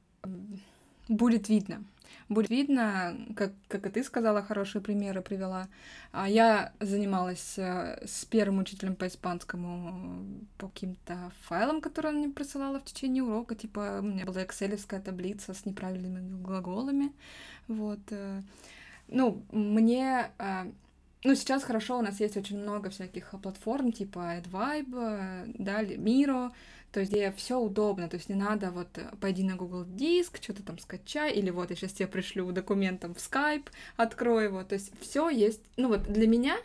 будет 1.08 1.48
видно 1.48 1.84
будет 2.28 2.50
видно, 2.50 3.16
как, 3.36 3.52
как 3.68 3.86
и 3.86 3.90
ты 3.90 4.04
сказала, 4.04 4.42
хорошие 4.42 4.82
примеры 4.82 5.22
привела. 5.22 5.68
А 6.12 6.28
я 6.28 6.72
занималась 6.80 7.58
э, 7.58 8.02
с 8.06 8.24
первым 8.24 8.58
учителем 8.58 8.96
по 8.96 9.06
испанскому 9.06 10.24
по 10.58 10.68
каким-то 10.68 11.32
файлам, 11.42 11.80
которые 11.80 12.10
она 12.10 12.18
мне 12.18 12.28
присылала 12.28 12.80
в 12.80 12.84
течение 12.84 13.22
урока. 13.22 13.54
Типа, 13.54 13.98
у 14.00 14.02
меня 14.02 14.24
была 14.24 14.44
экселевская 14.44 15.00
таблица 15.00 15.54
с 15.54 15.66
неправильными 15.66 16.42
глаголами. 16.42 17.12
Вот. 17.68 18.00
Э. 18.10 18.42
Ну, 19.08 19.42
мне 19.52 20.30
э, 20.38 20.70
ну, 21.24 21.34
сейчас 21.34 21.62
хорошо, 21.62 21.98
у 21.98 22.02
нас 22.02 22.20
есть 22.20 22.36
очень 22.36 22.58
много 22.58 22.90
всяких 22.90 23.34
платформ, 23.42 23.92
типа 23.92 24.38
AdVibe, 24.38 25.54
да, 25.58 25.82
Miro, 25.82 26.50
то 26.90 27.00
есть 27.00 27.12
где 27.12 27.32
все 27.32 27.58
удобно, 27.58 28.08
то 28.08 28.16
есть 28.16 28.28
не 28.28 28.34
надо 28.34 28.70
вот 28.70 28.98
э, 28.98 29.08
пойди 29.20 29.44
на 29.44 29.56
Google 29.56 29.84
Диск, 29.86 30.42
что-то 30.42 30.62
там 30.62 30.78
скачай, 30.78 31.32
или 31.32 31.50
вот 31.50 31.70
я 31.70 31.76
сейчас 31.76 31.92
тебе 31.92 32.08
пришлю 32.08 32.50
документом 32.52 33.14
в 33.14 33.18
Skype, 33.18 33.68
открой 33.96 34.44
его, 34.44 34.62
то 34.64 34.74
есть 34.74 34.92
все 35.00 35.30
есть, 35.30 35.62
ну 35.76 35.88
вот 35.88 36.02
для 36.02 36.26
меня 36.26 36.56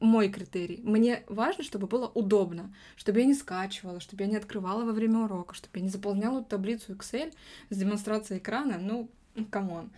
мой 0.00 0.28
критерий. 0.28 0.80
Мне 0.82 1.22
важно, 1.28 1.62
чтобы 1.62 1.86
было 1.86 2.08
удобно, 2.08 2.74
чтобы 2.96 3.20
я 3.20 3.26
не 3.26 3.34
скачивала, 3.34 4.00
чтобы 4.00 4.24
я 4.24 4.30
не 4.30 4.36
открывала 4.36 4.84
во 4.84 4.92
время 4.92 5.20
урока, 5.20 5.54
чтобы 5.54 5.78
я 5.78 5.84
не 5.84 5.90
заполняла 5.90 6.42
таблицу 6.42 6.94
Excel 6.94 7.32
с 7.70 7.76
демонстрацией 7.76 8.38
экрана, 8.38 8.78
ну, 8.78 9.08
come 9.50 9.73
on. 9.73 9.90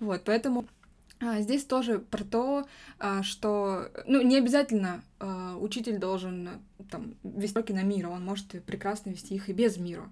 Вот, 0.00 0.22
поэтому 0.24 0.62
а, 0.62 0.64
здесь 1.40 1.64
тоже 1.64 1.98
про 1.98 2.24
то, 2.24 2.66
а, 2.98 3.22
что, 3.22 3.90
ну, 4.06 4.20
не 4.22 4.36
обязательно 4.36 5.02
а, 5.20 5.56
учитель 5.56 5.98
должен 5.98 6.50
там 6.90 7.14
вести 7.22 7.56
уроки 7.56 7.72
на 7.72 7.82
Miro, 7.82 8.08
он 8.08 8.24
может 8.24 8.48
прекрасно 8.64 9.10
вести 9.10 9.34
их 9.34 9.48
и 9.48 9.52
без 9.52 9.76
Miro. 9.76 10.10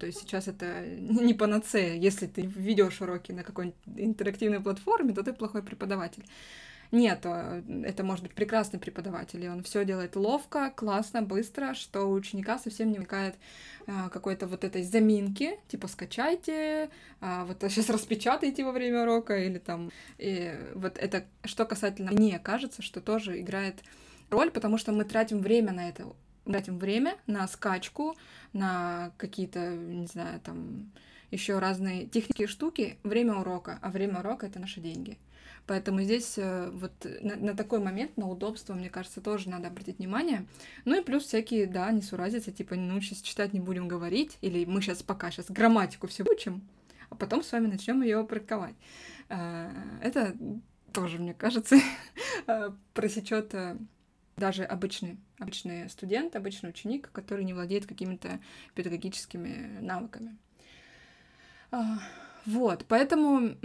То 0.00 0.06
есть 0.06 0.18
сейчас 0.20 0.48
это 0.48 0.86
не 0.98 1.34
панацея. 1.34 1.94
Если 1.94 2.26
ты 2.26 2.42
ведешь 2.42 3.00
уроки 3.00 3.32
на 3.32 3.44
какой-нибудь 3.44 3.78
интерактивной 3.96 4.60
платформе, 4.60 5.14
то 5.14 5.22
ты 5.22 5.32
плохой 5.32 5.62
преподаватель. 5.62 6.24
Нет, 6.94 7.22
э, 7.24 7.62
это 7.84 8.04
может 8.04 8.22
быть 8.22 8.34
прекрасный 8.34 8.78
преподаватель, 8.78 9.44
и 9.44 9.48
он 9.48 9.64
все 9.64 9.84
делает 9.84 10.14
ловко, 10.14 10.72
классно, 10.76 11.22
быстро, 11.22 11.74
что 11.74 12.04
у 12.04 12.12
ученика 12.12 12.56
совсем 12.56 12.92
не 12.92 12.98
возникает 12.98 13.34
а, 13.88 14.08
какой-то 14.08 14.46
вот 14.46 14.62
этой 14.62 14.84
заминки, 14.84 15.58
типа 15.66 15.88
скачайте, 15.88 16.90
а, 17.20 17.44
вот 17.46 17.62
сейчас 17.68 17.90
распечатайте 17.90 18.64
во 18.64 18.70
время 18.70 19.02
урока, 19.02 19.36
или 19.36 19.58
там, 19.58 19.90
и 20.18 20.56
вот 20.74 20.96
это, 20.98 21.24
что 21.44 21.64
касательно 21.64 22.12
мне 22.12 22.38
кажется, 22.38 22.80
что 22.80 23.00
тоже 23.00 23.40
играет 23.40 23.74
роль, 24.30 24.52
потому 24.52 24.78
что 24.78 24.92
мы 24.92 25.04
тратим 25.04 25.40
время 25.40 25.72
на 25.72 25.88
это, 25.88 26.04
мы 26.44 26.52
тратим 26.52 26.78
время 26.78 27.16
на 27.26 27.48
скачку, 27.48 28.14
на 28.52 29.10
какие-то, 29.16 29.74
не 29.74 30.06
знаю, 30.06 30.40
там, 30.40 30.92
еще 31.32 31.58
разные 31.58 32.06
техники 32.06 32.42
и 32.42 32.46
штуки, 32.46 32.98
время 33.02 33.34
урока, 33.34 33.80
а 33.82 33.90
время 33.90 34.20
урока 34.20 34.46
это 34.46 34.60
наши 34.60 34.80
деньги. 34.80 35.18
Поэтому 35.66 36.02
здесь 36.02 36.34
э, 36.36 36.70
вот 36.70 36.92
на, 37.22 37.36
на 37.36 37.56
такой 37.56 37.80
момент, 37.80 38.16
на 38.16 38.28
удобство, 38.28 38.74
мне 38.74 38.90
кажется, 38.90 39.22
тоже 39.22 39.48
надо 39.48 39.68
обратить 39.68 39.98
внимание. 39.98 40.46
Ну 40.84 41.00
и 41.00 41.02
плюс 41.02 41.24
всякие, 41.24 41.66
да, 41.66 41.90
несуразицы, 41.90 42.52
типа, 42.52 42.74
ну, 42.74 43.00
сейчас 43.00 43.22
читать 43.22 43.54
не 43.54 43.60
будем 43.60 43.88
говорить, 43.88 44.36
или 44.42 44.64
мы 44.66 44.82
сейчас 44.82 45.02
пока 45.02 45.30
сейчас 45.30 45.46
грамматику 45.50 46.06
все 46.06 46.22
учим, 46.24 46.68
а 47.08 47.14
потом 47.14 47.42
с 47.42 47.50
вами 47.50 47.66
начнем 47.66 48.02
ее 48.02 48.24
практиковать. 48.24 48.74
Э, 49.30 49.70
это 50.02 50.36
тоже, 50.92 51.18
мне 51.18 51.32
кажется, 51.32 51.76
э, 52.46 52.70
просечет 52.92 53.54
даже 54.36 54.64
обычный, 54.64 55.16
обычный 55.38 55.88
студент, 55.88 56.36
обычный 56.36 56.70
ученик, 56.70 57.10
который 57.12 57.44
не 57.44 57.54
владеет 57.54 57.86
какими-то 57.86 58.40
педагогическими 58.74 59.78
навыками. 59.80 60.36
Вот, 62.46 62.84
поэтому 62.88 63.56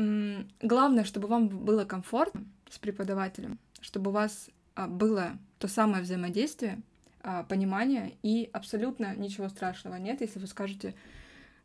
главное, 0.62 1.04
чтобы 1.04 1.28
вам 1.28 1.48
было 1.50 1.86
комфортно 1.86 2.46
с 2.70 2.78
преподавателем, 2.78 3.60
чтобы 3.82 4.12
у 4.12 4.14
вас 4.14 4.50
а, 4.76 4.88
было 4.88 5.38
то 5.58 5.68
самое 5.68 6.04
взаимодействие, 6.04 6.82
а, 7.22 7.44
понимание, 7.44 8.14
и 8.24 8.50
абсолютно 8.54 9.14
ничего 9.16 9.50
страшного 9.50 9.96
нет, 9.96 10.22
если 10.22 10.40
вы 10.40 10.48
скажете, 10.48 10.96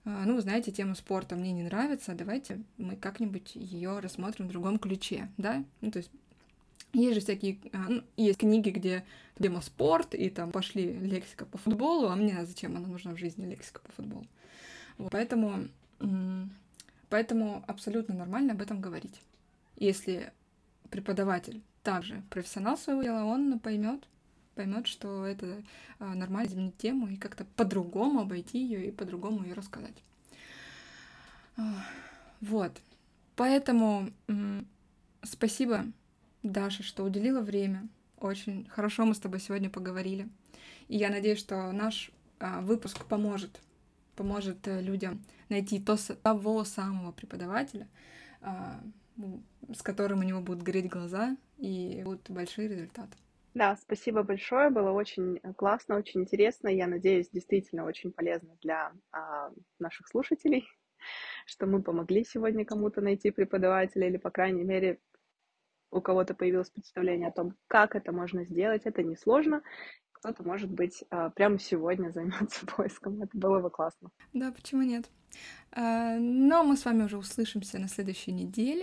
а, 0.04 0.24
ну, 0.24 0.40
знаете, 0.40 0.72
тема 0.72 0.96
спорта 0.96 1.36
мне 1.36 1.52
не 1.52 1.62
нравится, 1.62 2.14
давайте 2.14 2.60
мы 2.76 2.96
как-нибудь 2.96 3.52
ее 3.54 4.00
рассмотрим 4.00 4.48
в 4.48 4.50
другом 4.50 4.78
ключе, 4.78 5.28
да? 5.36 5.64
Ну, 5.80 5.92
то 5.92 5.98
есть 5.98 6.10
есть 6.92 7.14
же 7.14 7.20
всякие, 7.20 7.58
ну, 7.72 8.02
есть 8.16 8.40
книги, 8.40 8.70
где 8.70 9.04
тема 9.38 9.60
спорт, 9.60 10.14
и 10.14 10.28
там 10.30 10.50
пошли 10.50 10.92
лексика 10.92 11.46
по 11.46 11.58
футболу, 11.58 12.08
а 12.08 12.16
мне 12.16 12.44
зачем 12.44 12.76
она 12.76 12.88
нужна 12.88 13.12
в 13.14 13.18
жизни, 13.18 13.46
лексика 13.46 13.80
по 13.80 13.92
футболу. 13.92 14.26
Вот, 14.98 15.12
поэтому 15.12 15.68
Поэтому 17.10 17.64
абсолютно 17.66 18.14
нормально 18.14 18.52
об 18.52 18.62
этом 18.62 18.80
говорить. 18.80 19.20
Если 19.76 20.32
преподаватель 20.90 21.62
также 21.82 22.22
профессионал 22.30 22.76
своего 22.76 23.02
дела, 23.02 23.24
он 23.24 23.58
поймет, 23.58 24.06
поймет, 24.54 24.86
что 24.86 25.26
это 25.26 25.62
а, 25.98 26.14
нормально 26.14 26.48
изменить 26.48 26.76
тему 26.76 27.08
и 27.08 27.16
как-то 27.16 27.44
по-другому 27.56 28.20
обойти 28.20 28.58
ее 28.58 28.86
и 28.86 28.90
по-другому 28.90 29.44
ее 29.44 29.54
рассказать. 29.54 29.96
Вот. 32.40 32.80
Поэтому 33.36 34.10
спасибо, 35.22 35.84
Даша, 36.42 36.82
что 36.82 37.04
уделила 37.04 37.40
время. 37.40 37.88
Очень 38.18 38.66
хорошо 38.68 39.04
мы 39.04 39.14
с 39.14 39.20
тобой 39.20 39.40
сегодня 39.40 39.70
поговорили. 39.70 40.28
И 40.88 40.96
я 40.96 41.10
надеюсь, 41.10 41.38
что 41.38 41.72
наш 41.72 42.10
а, 42.38 42.60
выпуск 42.60 43.04
поможет 43.06 43.60
поможет 44.14 44.66
э, 44.68 44.80
людям 44.80 45.22
найти 45.48 45.80
то, 45.80 45.96
того 46.22 46.64
самого 46.64 47.12
преподавателя, 47.12 47.88
а, 48.40 48.80
с 49.72 49.82
которым 49.82 50.20
у 50.20 50.22
него 50.22 50.40
будут 50.40 50.62
гореть 50.62 50.88
глаза 50.88 51.36
и 51.58 52.02
будут 52.04 52.30
большие 52.30 52.68
результаты. 52.68 53.16
Да, 53.54 53.76
спасибо 53.76 54.24
большое, 54.24 54.70
было 54.70 54.90
очень 54.90 55.38
э, 55.42 55.52
классно, 55.54 55.96
очень 55.96 56.22
интересно. 56.22 56.68
Я 56.68 56.88
надеюсь, 56.88 57.28
действительно 57.30 57.84
очень 57.84 58.10
полезно 58.10 58.56
для 58.62 58.92
а, 59.12 59.52
наших 59.78 60.08
слушателей, 60.08 60.66
что 61.46 61.66
мы 61.66 61.80
помогли 61.80 62.24
сегодня 62.24 62.64
кому-то 62.64 63.00
найти 63.00 63.30
преподавателя 63.30 64.08
или, 64.08 64.16
по 64.16 64.30
крайней 64.30 64.64
мере, 64.64 64.98
у 65.92 66.00
кого-то 66.00 66.34
появилось 66.34 66.70
представление 66.70 67.28
о 67.28 67.32
том, 67.32 67.54
как 67.68 67.94
это 67.94 68.10
можно 68.10 68.44
сделать. 68.44 68.82
Это 68.84 69.04
несложно, 69.04 69.62
кто-то, 70.24 70.42
может 70.42 70.70
быть, 70.70 71.04
а, 71.10 71.28
прямо 71.30 71.58
сегодня 71.58 72.10
займется 72.14 72.66
поиском. 72.76 73.22
Это 73.22 73.36
было 73.36 73.60
бы 73.60 73.70
классно. 73.70 74.10
Да, 74.32 74.52
почему 74.52 74.82
нет? 74.82 75.10
А, 75.72 76.16
но 76.18 76.64
мы 76.64 76.76
с 76.76 76.84
вами 76.84 77.04
уже 77.04 77.18
услышимся 77.18 77.78
на 77.78 77.88
следующей 77.88 78.32
неделе. 78.32 78.82